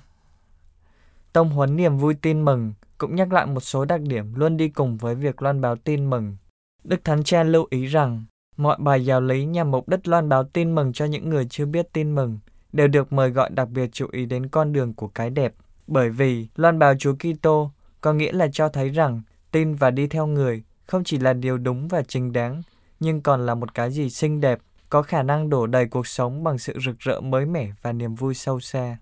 Tông 1.34 1.50
huấn 1.50 1.76
niềm 1.76 1.98
vui 1.98 2.14
tin 2.14 2.46
mừng 2.46 2.74
cũng 2.98 3.16
nhắc 3.16 3.34
lại 3.34 3.46
một 3.46 3.60
số 3.60 3.86
đặc 3.86 4.02
điểm 4.02 4.34
luôn 4.36 4.58
đi 4.58 4.70
cùng 4.70 4.98
với 4.98 5.16
việc 5.16 5.42
loan 5.42 5.62
báo 5.62 5.76
tin 5.76 6.10
mừng. 6.10 6.38
Đức 6.84 7.04
Thánh 7.04 7.24
Cha 7.24 7.44
lưu 7.44 7.68
ý 7.70 7.86
rằng 7.86 8.24
Mọi 8.58 8.78
bài 8.80 9.06
giáo 9.06 9.22
lý 9.22 9.46
nhằm 9.46 9.72
mục 9.72 9.90
đích 9.90 10.08
loan 10.08 10.30
báo 10.30 10.44
tin 10.44 10.76
mừng 10.76 10.94
cho 10.94 11.06
những 11.06 11.30
người 11.30 11.48
chưa 11.50 11.66
biết 11.66 11.94
tin 11.94 12.16
mừng 12.16 12.40
đều 12.74 12.88
được 12.88 13.14
mời 13.14 13.30
gọi 13.30 13.50
đặc 13.50 13.70
biệt 13.70 13.90
chú 13.94 14.08
ý 14.12 14.26
đến 14.26 14.48
con 14.48 14.74
đường 14.74 14.94
của 14.94 15.08
cái 15.08 15.30
đẹp. 15.30 15.54
Bởi 15.88 16.10
vì 16.10 16.48
loan 16.56 16.80
báo 16.80 16.94
Chúa 17.00 17.14
Kitô 17.16 17.72
có 18.02 18.14
nghĩa 18.14 18.32
là 18.32 18.48
cho 18.52 18.70
thấy 18.70 18.90
rằng 18.90 19.22
tin 19.52 19.76
và 19.76 19.92
đi 19.92 20.08
theo 20.08 20.28
người 20.28 20.64
không 20.86 21.04
chỉ 21.04 21.18
là 21.18 21.34
điều 21.34 21.58
đúng 21.58 21.88
và 21.88 22.04
chính 22.04 22.34
đáng, 22.34 22.62
nhưng 23.00 23.22
còn 23.22 23.46
là 23.46 23.56
một 23.56 23.74
cái 23.74 23.92
gì 23.92 24.10
xinh 24.10 24.42
đẹp, 24.42 24.60
có 24.90 25.02
khả 25.02 25.24
năng 25.24 25.50
đổ 25.50 25.68
đầy 25.68 25.86
cuộc 25.88 26.08
sống 26.08 26.44
bằng 26.44 26.58
sự 26.58 26.80
rực 26.86 27.00
rỡ 27.00 27.22
mới 27.22 27.46
mẻ 27.46 27.72
và 27.82 27.92
niềm 27.92 28.16
vui 28.16 28.34
sâu 28.34 28.60
xa. 28.60 28.98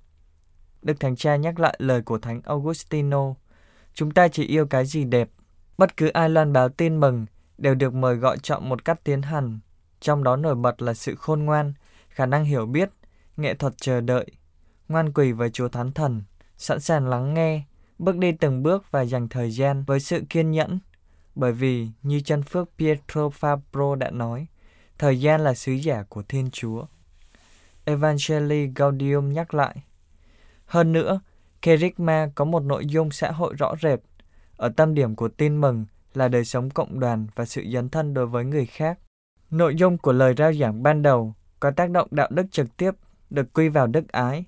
Đức 0.81 0.99
Thánh 0.99 1.15
Cha 1.15 1.35
nhắc 1.35 1.59
lại 1.59 1.75
lời 1.79 2.01
của 2.01 2.17
Thánh 2.17 2.41
Augustino, 2.45 3.33
chúng 3.93 4.11
ta 4.11 4.27
chỉ 4.27 4.45
yêu 4.45 4.65
cái 4.65 4.85
gì 4.85 5.03
đẹp. 5.03 5.29
Bất 5.77 5.97
cứ 5.97 6.07
ai 6.07 6.29
loan 6.29 6.53
báo 6.53 6.69
tin 6.69 6.99
mừng 6.99 7.25
đều 7.61 7.75
được 7.75 7.93
mời 7.93 8.15
gọi 8.15 8.37
chọn 8.37 8.69
một 8.69 8.85
cách 8.85 9.03
tiến 9.03 9.21
hành, 9.21 9.59
trong 9.99 10.23
đó 10.23 10.35
nổi 10.35 10.55
bật 10.55 10.81
là 10.81 10.93
sự 10.93 11.15
khôn 11.15 11.43
ngoan, 11.43 11.73
khả 12.09 12.25
năng 12.25 12.45
hiểu 12.45 12.65
biết, 12.65 12.89
nghệ 13.37 13.53
thuật 13.53 13.73
chờ 13.77 14.01
đợi, 14.01 14.25
ngoan 14.89 15.13
quỳ 15.13 15.31
với 15.31 15.49
Chúa 15.49 15.67
Thánh 15.67 15.91
Thần, 15.91 16.23
sẵn 16.57 16.79
sàng 16.79 17.07
lắng 17.07 17.33
nghe, 17.33 17.63
bước 17.99 18.17
đi 18.17 18.31
từng 18.31 18.63
bước 18.63 18.91
và 18.91 19.01
dành 19.01 19.29
thời 19.29 19.51
gian 19.51 19.83
với 19.83 19.99
sự 19.99 20.21
kiên 20.29 20.51
nhẫn. 20.51 20.79
Bởi 21.35 21.51
vì, 21.51 21.87
như 22.03 22.19
chân 22.19 22.43
phước 22.43 22.69
Pietro 22.77 23.29
Fabro 23.39 23.95
đã 23.95 24.11
nói, 24.11 24.47
thời 24.97 25.21
gian 25.21 25.41
là 25.41 25.53
sứ 25.53 25.71
giả 25.71 26.03
của 26.09 26.23
Thiên 26.23 26.51
Chúa. 26.51 26.85
Evangelii 27.85 28.71
Gaudium 28.75 29.29
nhắc 29.29 29.53
lại. 29.53 29.75
Hơn 30.65 30.93
nữa, 30.93 31.19
Kerygma 31.61 32.31
có 32.35 32.45
một 32.45 32.63
nội 32.63 32.85
dung 32.85 33.11
xã 33.11 33.31
hội 33.31 33.53
rõ 33.57 33.75
rệt. 33.81 33.99
Ở 34.57 34.69
tâm 34.69 34.93
điểm 34.93 35.15
của 35.15 35.27
tin 35.27 35.61
mừng 35.61 35.85
là 36.13 36.27
đời 36.27 36.45
sống 36.45 36.69
cộng 36.69 36.99
đoàn 36.99 37.27
và 37.35 37.45
sự 37.45 37.63
dấn 37.73 37.89
thân 37.89 38.13
đối 38.13 38.27
với 38.27 38.45
người 38.45 38.65
khác. 38.65 38.99
Nội 39.49 39.75
dung 39.75 39.97
của 39.97 40.11
lời 40.11 40.33
rao 40.37 40.53
giảng 40.53 40.83
ban 40.83 41.01
đầu 41.01 41.33
có 41.59 41.71
tác 41.71 41.89
động 41.89 42.07
đạo 42.11 42.27
đức 42.31 42.45
trực 42.51 42.77
tiếp 42.77 42.91
được 43.29 43.53
quy 43.53 43.69
vào 43.69 43.87
đức 43.87 44.07
ái. 44.07 44.45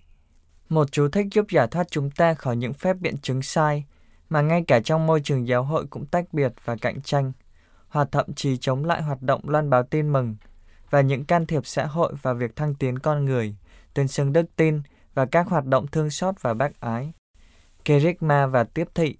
Một 0.69 0.91
chú 0.91 1.09
thích 1.09 1.27
giúp 1.31 1.45
giải 1.49 1.67
thoát 1.67 1.87
chúng 1.91 2.11
ta 2.11 2.33
khỏi 2.33 2.55
những 2.55 2.73
phép 2.73 2.97
biện 2.99 3.17
chứng 3.17 3.41
sai 3.41 3.85
mà 4.29 4.41
ngay 4.41 4.63
cả 4.67 4.79
trong 4.79 5.07
môi 5.07 5.21
trường 5.21 5.47
giáo 5.47 5.63
hội 5.63 5.85
cũng 5.89 6.05
tách 6.05 6.33
biệt 6.33 6.53
và 6.65 6.75
cạnh 6.75 7.01
tranh, 7.01 7.31
hoặc 7.87 8.07
thậm 8.11 8.33
chí 8.33 8.57
chống 8.57 8.85
lại 8.85 9.01
hoạt 9.01 9.21
động 9.21 9.41
loan 9.49 9.69
báo 9.69 9.83
tin 9.83 10.13
mừng 10.13 10.35
và 10.89 11.01
những 11.01 11.25
can 11.25 11.45
thiệp 11.45 11.65
xã 11.65 11.85
hội 11.85 12.13
vào 12.21 12.35
việc 12.35 12.55
thăng 12.55 12.75
tiến 12.75 12.99
con 12.99 13.25
người, 13.25 13.55
tuyên 13.93 14.07
xưng 14.07 14.33
đức 14.33 14.45
tin 14.55 14.81
và 15.13 15.25
các 15.25 15.47
hoạt 15.47 15.65
động 15.65 15.87
thương 15.87 16.09
xót 16.09 16.35
và 16.41 16.53
bác 16.53 16.79
ái. 16.79 17.13
Kerygma 17.85 18.47
và 18.47 18.63
tiếp 18.63 18.87
thị 18.95 19.17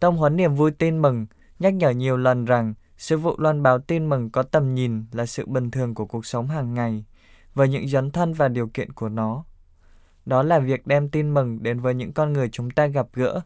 Tông 0.00 0.16
huấn 0.16 0.36
niềm 0.36 0.54
vui 0.54 0.70
tin 0.70 0.98
mừng 1.02 1.26
nhắc 1.58 1.74
nhở 1.74 1.90
nhiều 1.90 2.16
lần 2.16 2.44
rằng 2.44 2.74
sự 2.98 3.18
vụ 3.18 3.34
loan 3.38 3.62
báo 3.62 3.78
tin 3.78 4.08
mừng 4.08 4.30
có 4.30 4.42
tầm 4.42 4.74
nhìn 4.74 5.04
là 5.12 5.26
sự 5.26 5.46
bình 5.46 5.70
thường 5.70 5.94
của 5.94 6.06
cuộc 6.06 6.26
sống 6.26 6.48
hàng 6.48 6.74
ngày, 6.74 7.04
với 7.54 7.68
những 7.68 7.88
dấn 7.88 8.10
thân 8.10 8.32
và 8.32 8.48
điều 8.48 8.66
kiện 8.66 8.92
của 8.92 9.08
nó. 9.08 9.44
Đó 10.26 10.42
là 10.42 10.58
việc 10.58 10.86
đem 10.86 11.08
tin 11.08 11.34
mừng 11.34 11.62
đến 11.62 11.80
với 11.80 11.94
những 11.94 12.12
con 12.12 12.32
người 12.32 12.48
chúng 12.48 12.70
ta 12.70 12.86
gặp 12.86 13.06
gỡ, 13.12 13.40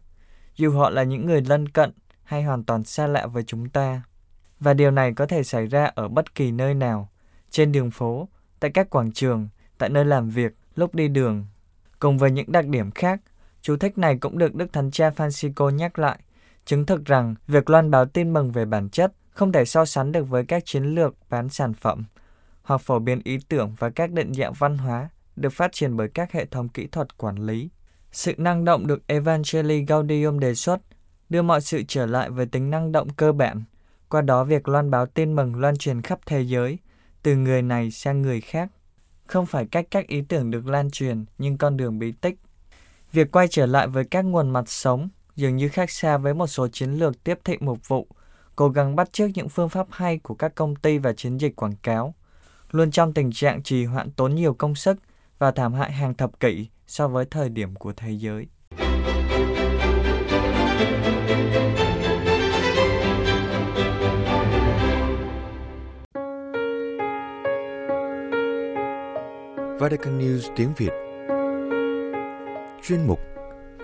dù 0.55 0.71
họ 0.71 0.89
là 0.89 1.03
những 1.03 1.25
người 1.25 1.41
lân 1.41 1.69
cận 1.69 1.91
hay 2.23 2.43
hoàn 2.43 2.63
toàn 2.63 2.83
xa 2.83 3.07
lạ 3.07 3.27
với 3.27 3.43
chúng 3.43 3.69
ta. 3.69 4.01
Và 4.59 4.73
điều 4.73 4.91
này 4.91 5.13
có 5.13 5.25
thể 5.25 5.43
xảy 5.43 5.67
ra 5.67 5.85
ở 5.85 6.07
bất 6.07 6.35
kỳ 6.35 6.51
nơi 6.51 6.73
nào, 6.73 7.09
trên 7.49 7.71
đường 7.71 7.91
phố, 7.91 8.29
tại 8.59 8.71
các 8.71 8.89
quảng 8.89 9.11
trường, 9.11 9.47
tại 9.77 9.89
nơi 9.89 10.05
làm 10.05 10.29
việc, 10.29 10.55
lúc 10.75 10.95
đi 10.95 11.07
đường. 11.07 11.45
Cùng 11.99 12.17
với 12.17 12.31
những 12.31 12.51
đặc 12.51 12.67
điểm 12.67 12.91
khác, 12.91 13.21
chú 13.61 13.77
thích 13.77 13.97
này 13.97 14.17
cũng 14.17 14.37
được 14.37 14.55
Đức 14.55 14.73
Thánh 14.73 14.91
Cha 14.91 15.09
Francisco 15.09 15.69
nhắc 15.69 15.99
lại 15.99 16.19
chứng 16.69 16.85
thực 16.85 17.05
rằng 17.05 17.35
việc 17.47 17.69
loan 17.69 17.91
báo 17.91 18.05
tin 18.05 18.33
mừng 18.33 18.51
về 18.51 18.65
bản 18.65 18.89
chất 18.89 19.13
không 19.29 19.51
thể 19.51 19.65
so 19.65 19.85
sánh 19.85 20.11
được 20.11 20.23
với 20.23 20.45
các 20.45 20.65
chiến 20.65 20.83
lược 20.83 21.15
bán 21.29 21.49
sản 21.49 21.73
phẩm 21.73 22.03
hoặc 22.63 22.81
phổ 22.81 22.99
biến 22.99 23.21
ý 23.23 23.37
tưởng 23.49 23.75
và 23.79 23.89
các 23.89 24.11
định 24.11 24.33
dạng 24.33 24.53
văn 24.53 24.77
hóa 24.77 25.09
được 25.35 25.49
phát 25.49 25.71
triển 25.71 25.97
bởi 25.97 26.09
các 26.13 26.31
hệ 26.31 26.45
thống 26.45 26.69
kỹ 26.69 26.87
thuật 26.87 27.17
quản 27.17 27.35
lý. 27.35 27.69
Sự 28.11 28.33
năng 28.37 28.65
động 28.65 28.87
được 28.87 29.07
Evangelii 29.07 29.85
Gaudium 29.85 30.39
đề 30.39 30.55
xuất 30.55 30.79
đưa 31.29 31.41
mọi 31.41 31.61
sự 31.61 31.83
trở 31.87 32.05
lại 32.05 32.29
với 32.29 32.45
tính 32.45 32.69
năng 32.69 32.91
động 32.91 33.09
cơ 33.09 33.31
bản, 33.31 33.63
qua 34.09 34.21
đó 34.21 34.43
việc 34.43 34.67
loan 34.67 34.91
báo 34.91 35.05
tin 35.05 35.35
mừng 35.35 35.55
loan 35.55 35.77
truyền 35.77 36.01
khắp 36.01 36.19
thế 36.25 36.41
giới, 36.41 36.79
từ 37.23 37.35
người 37.35 37.61
này 37.61 37.91
sang 37.91 38.21
người 38.21 38.41
khác. 38.41 38.69
Không 39.25 39.45
phải 39.45 39.65
cách 39.65 39.85
các 39.91 40.07
ý 40.07 40.21
tưởng 40.21 40.51
được 40.51 40.67
lan 40.67 40.91
truyền, 40.91 41.25
nhưng 41.37 41.57
con 41.57 41.77
đường 41.77 41.99
bí 41.99 42.11
tích. 42.11 42.35
Việc 43.11 43.31
quay 43.31 43.47
trở 43.47 43.65
lại 43.65 43.87
với 43.87 44.05
các 44.05 44.25
nguồn 44.25 44.49
mặt 44.49 44.69
sống 44.69 45.09
dường 45.39 45.55
như 45.55 45.69
khác 45.69 45.91
xa 45.91 46.17
với 46.17 46.33
một 46.33 46.47
số 46.47 46.67
chiến 46.67 46.91
lược 46.91 47.23
tiếp 47.23 47.39
thị 47.43 47.57
mục 47.59 47.87
vụ, 47.87 48.07
cố 48.55 48.69
gắng 48.69 48.95
bắt 48.95 49.13
chước 49.13 49.29
những 49.33 49.49
phương 49.49 49.69
pháp 49.69 49.87
hay 49.91 50.17
của 50.17 50.33
các 50.33 50.55
công 50.55 50.75
ty 50.75 50.97
và 50.97 51.13
chiến 51.13 51.37
dịch 51.37 51.55
quảng 51.55 51.75
cáo, 51.83 52.13
luôn 52.71 52.91
trong 52.91 53.13
tình 53.13 53.31
trạng 53.31 53.63
trì 53.63 53.85
hoãn 53.85 54.11
tốn 54.11 54.35
nhiều 54.35 54.53
công 54.53 54.75
sức 54.75 54.97
và 55.37 55.51
thảm 55.51 55.73
hại 55.73 55.91
hàng 55.91 56.13
thập 56.13 56.39
kỷ 56.39 56.67
so 56.87 57.07
với 57.07 57.25
thời 57.25 57.49
điểm 57.49 57.75
của 57.75 57.93
thế 57.93 58.11
giới. 58.11 58.47
Vatican 69.79 70.19
News 70.19 70.53
tiếng 70.55 70.73
Việt 70.77 70.91
chuyên 72.83 73.07
mục 73.07 73.19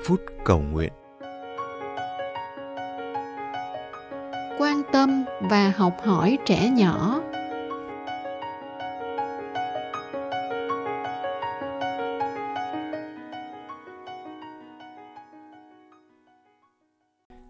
Phút 0.06 0.22
Cầu 0.46 0.60
Nguyện. 0.60 0.94
Tâm 4.91 5.24
và 5.41 5.74
học 5.78 5.93
hỏi 6.04 6.38
trẻ 6.45 6.69
nhỏ. 6.69 7.21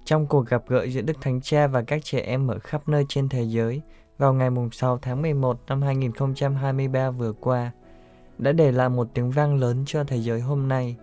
Trong 0.05 0.27
cuộc 0.27 0.47
gặp 0.47 0.63
gỡ 0.67 0.83
giữa 0.83 1.01
Đức 1.01 1.21
Thánh 1.21 1.41
Cha 1.41 1.67
và 1.67 1.81
các 1.81 2.03
trẻ 2.03 2.19
em 2.19 2.47
ở 2.47 2.59
khắp 2.59 2.89
nơi 2.89 3.05
trên 3.09 3.29
thế 3.29 3.43
giới 3.43 3.81
vào 4.17 4.33
ngày 4.33 4.49
6 4.71 4.97
tháng 4.97 5.21
11 5.21 5.59
năm 5.67 5.81
2023 5.81 7.11
vừa 7.11 7.33
qua, 7.33 7.71
đã 8.37 8.51
để 8.51 8.71
lại 8.71 8.89
một 8.89 9.07
tiếng 9.13 9.31
vang 9.31 9.55
lớn 9.55 9.83
cho 9.85 10.03
thế 10.03 10.17
giới 10.17 10.41
hôm 10.41 10.67
nay. 10.67 10.95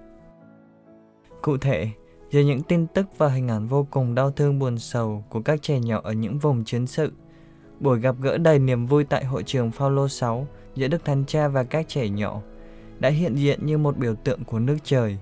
Cụ 1.42 1.56
thể, 1.56 1.88
giữa 2.32 2.40
những 2.40 2.62
tin 2.62 2.86
tức 2.86 3.06
và 3.18 3.28
hình 3.28 3.48
ảnh 3.48 3.68
vô 3.68 3.86
cùng 3.90 4.14
đau 4.14 4.30
thương 4.30 4.58
buồn 4.58 4.78
sầu 4.78 5.24
của 5.28 5.40
các 5.40 5.62
trẻ 5.62 5.78
nhỏ 5.78 6.00
ở 6.04 6.12
những 6.12 6.38
vùng 6.38 6.64
chiến 6.64 6.86
sự, 6.86 7.12
buổi 7.80 8.00
gặp 8.00 8.16
gỡ 8.20 8.38
đầy 8.38 8.58
niềm 8.58 8.86
vui 8.86 9.04
tại 9.04 9.24
hội 9.24 9.42
trường 9.42 9.70
Phaolô 9.70 10.08
6 10.08 10.46
giữa 10.74 10.88
Đức 10.88 11.04
Thánh 11.04 11.24
Cha 11.26 11.48
và 11.48 11.64
các 11.64 11.88
trẻ 11.88 12.08
nhỏ 12.08 12.40
đã 12.98 13.08
hiện 13.08 13.34
diện 13.34 13.66
như 13.66 13.78
một 13.78 13.96
biểu 13.98 14.14
tượng 14.14 14.44
của 14.44 14.58
nước 14.58 14.76
trời, 14.84 15.18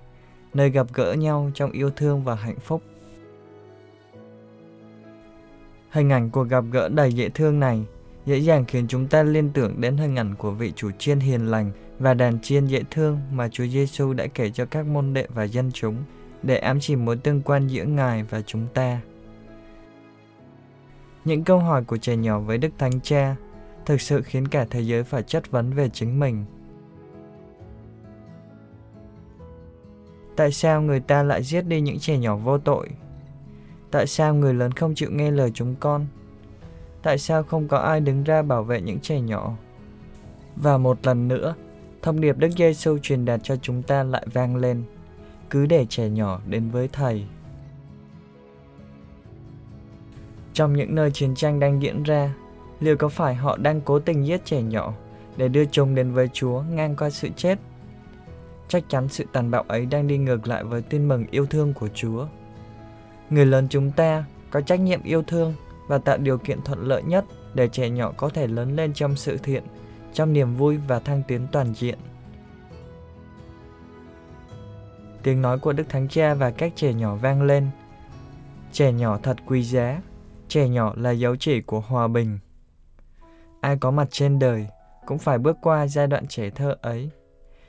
nơi 0.54 0.70
gặp 0.70 0.86
gỡ 0.94 1.12
nhau 1.12 1.50
trong 1.54 1.72
yêu 1.72 1.90
thương 1.90 2.24
và 2.24 2.34
hạnh 2.34 2.58
phúc. 2.60 2.82
Hình 5.90 6.10
ảnh 6.10 6.30
cuộc 6.30 6.48
gặp 6.48 6.64
gỡ 6.70 6.88
đầy 6.88 7.12
dễ 7.12 7.28
thương 7.28 7.60
này 7.60 7.84
dễ 8.26 8.38
dàng 8.38 8.64
khiến 8.64 8.86
chúng 8.88 9.06
ta 9.06 9.22
liên 9.22 9.50
tưởng 9.54 9.80
đến 9.80 9.96
hình 9.96 10.16
ảnh 10.16 10.34
của 10.34 10.50
vị 10.50 10.72
chủ 10.76 10.90
chiên 10.98 11.20
hiền 11.20 11.46
lành 11.46 11.70
và 11.98 12.14
đàn 12.14 12.40
chiên 12.40 12.66
dễ 12.66 12.82
thương 12.90 13.20
mà 13.32 13.48
Chúa 13.48 13.66
Giêsu 13.66 14.12
đã 14.12 14.26
kể 14.26 14.50
cho 14.50 14.64
các 14.64 14.86
môn 14.86 15.14
đệ 15.14 15.26
và 15.34 15.44
dân 15.44 15.70
chúng 15.74 15.96
để 16.42 16.58
ám 16.58 16.80
chỉ 16.80 16.96
mối 16.96 17.16
tương 17.16 17.42
quan 17.42 17.66
giữa 17.66 17.84
Ngài 17.84 18.22
và 18.22 18.40
chúng 18.40 18.66
ta. 18.74 19.00
Những 21.24 21.44
câu 21.44 21.58
hỏi 21.58 21.84
của 21.84 21.96
trẻ 21.96 22.16
nhỏ 22.16 22.38
với 22.38 22.58
Đức 22.58 22.70
Thánh 22.78 23.00
Cha 23.00 23.36
thực 23.86 24.00
sự 24.00 24.22
khiến 24.22 24.48
cả 24.48 24.66
thế 24.70 24.80
giới 24.80 25.04
phải 25.04 25.22
chất 25.22 25.50
vấn 25.50 25.72
về 25.72 25.88
chính 25.88 26.20
mình. 26.20 26.44
Tại 30.36 30.52
sao 30.52 30.82
người 30.82 31.00
ta 31.00 31.22
lại 31.22 31.42
giết 31.42 31.62
đi 31.62 31.80
những 31.80 31.98
trẻ 31.98 32.18
nhỏ 32.18 32.36
vô 32.36 32.58
tội? 32.58 32.88
Tại 33.90 34.06
sao 34.06 34.34
người 34.34 34.54
lớn 34.54 34.72
không 34.72 34.94
chịu 34.94 35.10
nghe 35.10 35.30
lời 35.30 35.50
chúng 35.54 35.74
con? 35.80 36.06
Tại 37.02 37.18
sao 37.18 37.42
không 37.42 37.68
có 37.68 37.78
ai 37.78 38.00
đứng 38.00 38.24
ra 38.24 38.42
bảo 38.42 38.64
vệ 38.64 38.80
những 38.80 39.00
trẻ 39.00 39.20
nhỏ? 39.20 39.52
Và 40.56 40.78
một 40.78 41.06
lần 41.06 41.28
nữa, 41.28 41.54
thông 42.02 42.20
điệp 42.20 42.38
Đức 42.38 42.50
Giêsu 42.58 42.98
truyền 42.98 43.24
đạt 43.24 43.40
cho 43.42 43.56
chúng 43.56 43.82
ta 43.82 44.02
lại 44.02 44.26
vang 44.32 44.56
lên. 44.56 44.82
Cứ 45.50 45.66
để 45.66 45.86
trẻ 45.88 46.08
nhỏ 46.08 46.40
đến 46.46 46.68
với 46.68 46.88
Thầy. 46.88 47.26
Trong 50.52 50.72
những 50.72 50.94
nơi 50.94 51.10
chiến 51.10 51.34
tranh 51.34 51.60
đang 51.60 51.82
diễn 51.82 52.02
ra, 52.02 52.34
liệu 52.80 52.96
có 52.96 53.08
phải 53.08 53.34
họ 53.34 53.56
đang 53.56 53.80
cố 53.80 53.98
tình 53.98 54.26
giết 54.26 54.44
trẻ 54.44 54.62
nhỏ 54.62 54.94
để 55.36 55.48
đưa 55.48 55.64
chúng 55.64 55.94
đến 55.94 56.12
với 56.12 56.28
Chúa 56.32 56.62
ngang 56.62 56.96
qua 56.96 57.10
sự 57.10 57.28
chết? 57.36 57.58
Chắc 58.68 58.84
chắn 58.88 59.08
sự 59.08 59.24
tàn 59.32 59.50
bạo 59.50 59.64
ấy 59.68 59.86
đang 59.86 60.06
đi 60.06 60.18
ngược 60.18 60.48
lại 60.48 60.64
với 60.64 60.82
tin 60.82 61.08
mừng 61.08 61.26
yêu 61.30 61.46
thương 61.46 61.74
của 61.74 61.88
Chúa. 61.94 62.26
Người 63.30 63.46
lớn 63.46 63.66
chúng 63.70 63.92
ta 63.92 64.24
có 64.50 64.60
trách 64.60 64.80
nhiệm 64.80 65.02
yêu 65.02 65.22
thương 65.22 65.54
và 65.86 65.98
tạo 65.98 66.18
điều 66.18 66.38
kiện 66.38 66.62
thuận 66.62 66.88
lợi 66.88 67.02
nhất 67.02 67.24
để 67.54 67.68
trẻ 67.68 67.90
nhỏ 67.90 68.12
có 68.16 68.28
thể 68.28 68.46
lớn 68.46 68.76
lên 68.76 68.92
trong 68.94 69.16
sự 69.16 69.36
thiện, 69.36 69.62
trong 70.12 70.32
niềm 70.32 70.54
vui 70.54 70.76
và 70.76 70.98
thăng 70.98 71.22
tiến 71.28 71.46
toàn 71.52 71.74
diện. 71.74 71.98
Tiếng 75.22 75.42
nói 75.42 75.58
của 75.58 75.72
Đức 75.72 75.88
Thánh 75.88 76.08
Cha 76.08 76.34
và 76.34 76.50
các 76.50 76.72
trẻ 76.76 76.92
nhỏ 76.92 77.14
vang 77.14 77.42
lên. 77.42 77.66
Trẻ 78.72 78.92
nhỏ 78.92 79.18
thật 79.22 79.36
quý 79.46 79.62
giá, 79.62 80.00
trẻ 80.48 80.68
nhỏ 80.68 80.94
là 80.96 81.10
dấu 81.10 81.36
chỉ 81.36 81.60
của 81.60 81.80
hòa 81.80 82.08
bình. 82.08 82.38
Ai 83.60 83.76
có 83.76 83.90
mặt 83.90 84.08
trên 84.10 84.38
đời 84.38 84.66
cũng 85.06 85.18
phải 85.18 85.38
bước 85.38 85.56
qua 85.62 85.86
giai 85.86 86.06
đoạn 86.06 86.26
trẻ 86.26 86.50
thơ 86.50 86.76
ấy. 86.82 87.10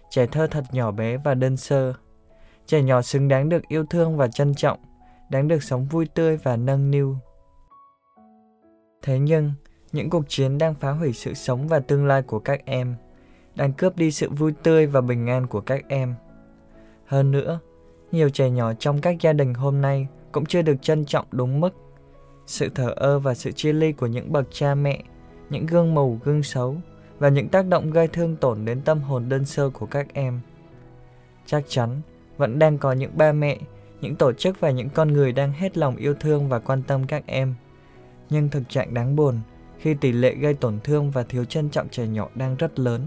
Trẻ 0.09 0.25
thơ 0.25 0.47
thật 0.47 0.63
nhỏ 0.71 0.91
bé 0.91 1.17
và 1.17 1.33
đơn 1.33 1.57
sơ. 1.57 1.93
Trẻ 2.65 2.81
nhỏ 2.81 3.01
xứng 3.01 3.27
đáng 3.27 3.49
được 3.49 3.67
yêu 3.67 3.85
thương 3.89 4.17
và 4.17 4.27
trân 4.27 4.55
trọng, 4.55 4.79
đáng 5.29 5.47
được 5.47 5.63
sống 5.63 5.85
vui 5.85 6.05
tươi 6.13 6.37
và 6.37 6.57
nâng 6.57 6.91
niu. 6.91 7.17
Thế 9.01 9.19
nhưng, 9.19 9.51
những 9.91 10.09
cuộc 10.09 10.23
chiến 10.27 10.57
đang 10.57 10.75
phá 10.75 10.91
hủy 10.91 11.13
sự 11.13 11.33
sống 11.33 11.67
và 11.67 11.79
tương 11.79 12.05
lai 12.05 12.21
của 12.21 12.39
các 12.39 12.65
em, 12.65 12.95
đang 13.55 13.73
cướp 13.73 13.97
đi 13.97 14.11
sự 14.11 14.29
vui 14.29 14.53
tươi 14.63 14.87
và 14.87 15.01
bình 15.01 15.27
an 15.27 15.47
của 15.47 15.61
các 15.61 15.83
em. 15.87 16.15
Hơn 17.12 17.32
nữa, 17.32 17.60
nhiều 18.12 18.30
trẻ 18.30 18.50
nhỏ 18.50 18.74
trong 18.74 19.02
các 19.02 19.15
gia 19.21 19.34
đình 19.34 19.54
hôm 19.54 19.82
nay 19.82 20.08
cũng 20.32 20.45
chưa 20.45 20.62
được 20.62 20.82
trân 20.82 21.06
trọng 21.06 21.26
đúng 21.32 21.60
mức. 21.60 21.74
Sự 22.45 22.69
thờ 22.69 22.93
ơ 22.95 23.19
và 23.19 23.34
sự 23.34 23.52
chia 23.52 23.74
ly 23.74 23.91
của 23.91 24.08
những 24.08 24.32
bậc 24.32 24.47
cha 24.52 24.76
mẹ, 24.76 25.04
những 25.50 25.65
gương 25.65 25.93
mù 25.93 26.17
gương 26.24 26.43
xấu 26.43 26.76
và 27.19 27.30
những 27.30 27.50
tác 27.50 27.67
động 27.67 27.91
gây 27.91 28.08
thương 28.08 28.36
tổn 28.36 28.65
đến 28.65 28.82
tâm 28.82 29.02
hồn 29.02 29.30
đơn 29.30 29.45
sơ 29.45 29.69
của 29.69 29.86
các 29.86 30.13
em. 30.13 30.39
Chắc 31.45 31.63
chắn 31.67 32.02
vẫn 32.38 32.60
đang 32.60 32.78
có 32.78 32.91
những 32.91 33.12
ba 33.17 33.32
mẹ, 33.32 33.58
những 34.02 34.15
tổ 34.15 34.34
chức 34.34 34.60
và 34.60 34.71
những 34.71 34.89
con 34.89 35.13
người 35.13 35.32
đang 35.32 35.52
hết 35.52 35.78
lòng 35.78 35.95
yêu 35.95 36.13
thương 36.19 36.50
và 36.50 36.60
quan 36.60 36.84
tâm 36.84 37.08
các 37.08 37.24
em 37.26 37.56
nhưng 38.30 38.50
thực 38.50 38.69
trạng 38.69 38.93
đáng 38.93 39.15
buồn 39.15 39.39
khi 39.78 39.93
tỷ 39.93 40.12
lệ 40.12 40.36
gây 40.36 40.54
tổn 40.54 40.80
thương 40.84 41.12
và 41.12 41.24
thiếu 41.24 41.45
trân 41.45 41.69
trọng 41.69 41.89
trẻ 41.89 42.08
nhỏ 42.08 42.30
đang 42.36 42.56
rất 42.56 42.80
lớn. 42.80 43.02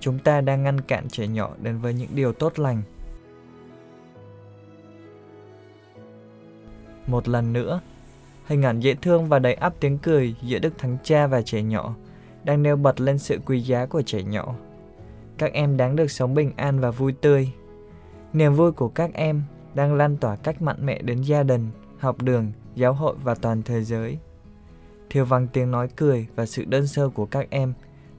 Chúng 0.00 0.18
ta 0.18 0.40
đang 0.40 0.62
ngăn 0.62 0.80
cản 0.80 1.08
trẻ 1.08 1.26
nhỏ 1.26 1.50
đến 1.62 1.78
với 1.78 1.94
những 1.94 2.10
điều 2.14 2.32
tốt 2.32 2.58
lành. 2.58 2.82
Một 7.06 7.28
lần 7.28 7.52
nữa, 7.52 7.80
hình 8.46 8.62
ảnh 8.62 8.80
dễ 8.80 8.94
thương 8.94 9.28
và 9.28 9.38
đầy 9.38 9.54
ắp 9.54 9.74
tiếng 9.80 9.98
cười 9.98 10.34
giữa 10.42 10.58
Đức 10.58 10.78
Thánh 10.78 10.96
Cha 11.02 11.26
và 11.26 11.42
trẻ 11.42 11.62
nhỏ 11.62 11.94
đang 12.44 12.62
nêu 12.62 12.76
bật 12.76 13.00
lên 13.00 13.18
sự 13.18 13.38
quý 13.46 13.60
giá 13.60 13.86
của 13.86 14.02
trẻ 14.02 14.22
nhỏ. 14.22 14.54
Các 15.38 15.52
em 15.52 15.76
đáng 15.76 15.96
được 15.96 16.10
sống 16.10 16.34
bình 16.34 16.52
an 16.56 16.80
và 16.80 16.90
vui 16.90 17.12
tươi. 17.12 17.52
Niềm 18.32 18.54
vui 18.54 18.72
của 18.72 18.88
các 18.88 19.10
em 19.14 19.42
đang 19.74 19.94
lan 19.94 20.16
tỏa 20.16 20.36
cách 20.36 20.62
mạnh 20.62 20.86
mẽ 20.86 21.02
đến 21.02 21.22
gia 21.22 21.42
đình, 21.42 21.70
học 21.98 22.22
đường, 22.22 22.52
giáo 22.74 22.92
hội 22.92 23.14
và 23.22 23.34
toàn 23.34 23.62
thế 23.62 23.84
giới 23.84 24.18
thiếu 25.10 25.24
vắng 25.24 25.46
tiếng 25.52 25.70
nói 25.70 25.88
cười 25.96 26.26
và 26.34 26.46
sự 26.46 26.64
đơn 26.64 26.86
sơ 26.86 27.08
của 27.08 27.26
các 27.26 27.46
em, 27.50 27.72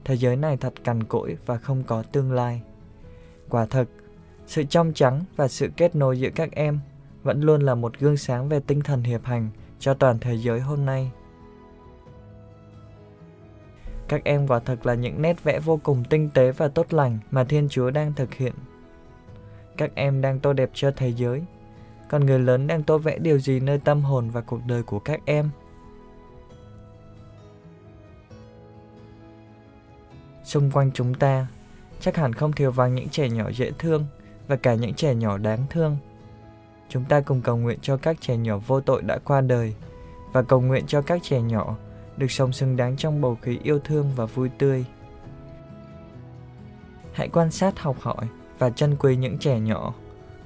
thế 0.04 0.16
giới 0.16 0.36
này 0.36 0.56
thật 0.56 0.84
cằn 0.84 1.04
cỗi 1.04 1.36
và 1.46 1.58
không 1.58 1.82
có 1.86 2.02
tương 2.02 2.32
lai. 2.32 2.62
Quả 3.48 3.66
thật 3.66 3.88
sự 4.46 4.64
trong 4.64 4.92
trắng 4.94 5.24
và 5.36 5.48
sự 5.48 5.70
kết 5.76 5.96
nối 5.96 6.20
giữa 6.20 6.30
các 6.34 6.52
em 6.52 6.80
vẫn 7.22 7.40
luôn 7.40 7.60
là 7.60 7.74
một 7.74 7.98
gương 7.98 8.16
sáng 8.16 8.48
về 8.48 8.60
tinh 8.60 8.80
thần 8.80 9.02
hiệp 9.02 9.24
hành 9.24 9.50
cho 9.78 9.94
toàn 9.94 10.18
thế 10.20 10.34
giới 10.34 10.60
hôm 10.60 10.84
nay. 10.84 11.10
Các 14.08 14.24
em 14.24 14.46
quả 14.48 14.58
thực 14.58 14.86
là 14.86 14.94
những 14.94 15.22
nét 15.22 15.44
vẽ 15.44 15.60
vô 15.60 15.80
cùng 15.82 16.04
tinh 16.10 16.30
tế 16.34 16.52
và 16.52 16.68
tốt 16.68 16.92
lành 16.92 17.18
mà 17.30 17.44
Thiên 17.44 17.68
Chúa 17.68 17.90
đang 17.90 18.12
thực 18.12 18.34
hiện. 18.34 18.52
Các 19.76 19.90
em 19.94 20.20
đang 20.20 20.40
tô 20.40 20.52
đẹp 20.52 20.70
cho 20.74 20.90
thế 20.96 21.08
giới, 21.08 21.42
còn 22.08 22.26
người 22.26 22.38
lớn 22.38 22.66
đang 22.66 22.82
tô 22.82 22.98
vẽ 22.98 23.18
điều 23.18 23.38
gì 23.38 23.60
nơi 23.60 23.78
tâm 23.78 24.02
hồn 24.02 24.30
và 24.30 24.40
cuộc 24.40 24.60
đời 24.66 24.82
của 24.82 24.98
các 24.98 25.20
em– 25.24 25.50
Xung 30.44 30.70
quanh 30.70 30.90
chúng 30.94 31.14
ta, 31.14 31.46
chắc 32.00 32.16
hẳn 32.16 32.32
không 32.32 32.52
thiếu 32.52 32.70
vắng 32.70 32.94
những 32.94 33.08
trẻ 33.08 33.28
nhỏ 33.28 33.50
dễ 33.50 33.70
thương 33.78 34.06
và 34.48 34.56
cả 34.56 34.74
những 34.74 34.94
trẻ 34.94 35.14
nhỏ 35.14 35.38
đáng 35.38 35.64
thương. 35.70 35.96
Chúng 36.92 37.04
ta 37.04 37.20
cùng 37.20 37.40
cầu 37.40 37.56
nguyện 37.56 37.78
cho 37.82 37.96
các 37.96 38.16
trẻ 38.20 38.36
nhỏ 38.36 38.58
vô 38.66 38.80
tội 38.80 39.02
đã 39.02 39.18
qua 39.18 39.40
đời 39.40 39.74
và 40.32 40.42
cầu 40.42 40.60
nguyện 40.60 40.86
cho 40.86 41.02
các 41.02 41.22
trẻ 41.22 41.40
nhỏ 41.40 41.76
được 42.16 42.30
sống 42.30 42.52
xứng 42.52 42.76
đáng 42.76 42.96
trong 42.96 43.20
bầu 43.20 43.38
khí 43.42 43.58
yêu 43.62 43.78
thương 43.78 44.10
và 44.16 44.26
vui 44.26 44.48
tươi. 44.58 44.84
Hãy 47.12 47.28
quan 47.28 47.50
sát 47.50 47.78
học 47.78 47.96
hỏi 48.00 48.26
và 48.58 48.70
trân 48.70 48.96
quý 48.96 49.16
những 49.16 49.38
trẻ 49.38 49.58
nhỏ, 49.58 49.94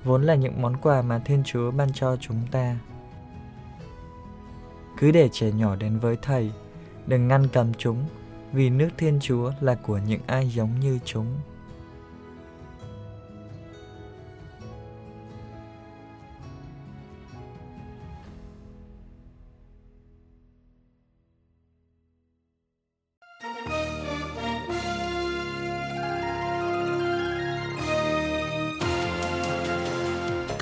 vốn 0.04 0.22
là 0.22 0.34
những 0.34 0.62
món 0.62 0.76
quà 0.76 1.02
mà 1.02 1.18
Thiên 1.18 1.42
Chúa 1.44 1.70
ban 1.70 1.92
cho 1.92 2.16
chúng 2.16 2.40
ta. 2.50 2.76
Cứ 4.98 5.10
để 5.10 5.28
trẻ 5.32 5.52
nhỏ 5.52 5.76
đến 5.76 5.98
với 5.98 6.16
Thầy, 6.22 6.52
đừng 7.06 7.28
ngăn 7.28 7.48
cầm 7.52 7.74
chúng 7.74 8.04
vì 8.52 8.70
nước 8.70 8.88
Thiên 8.96 9.18
Chúa 9.20 9.52
là 9.60 9.74
của 9.74 9.98
những 9.98 10.20
ai 10.26 10.48
giống 10.48 10.80
như 10.80 10.98
chúng. 11.04 11.26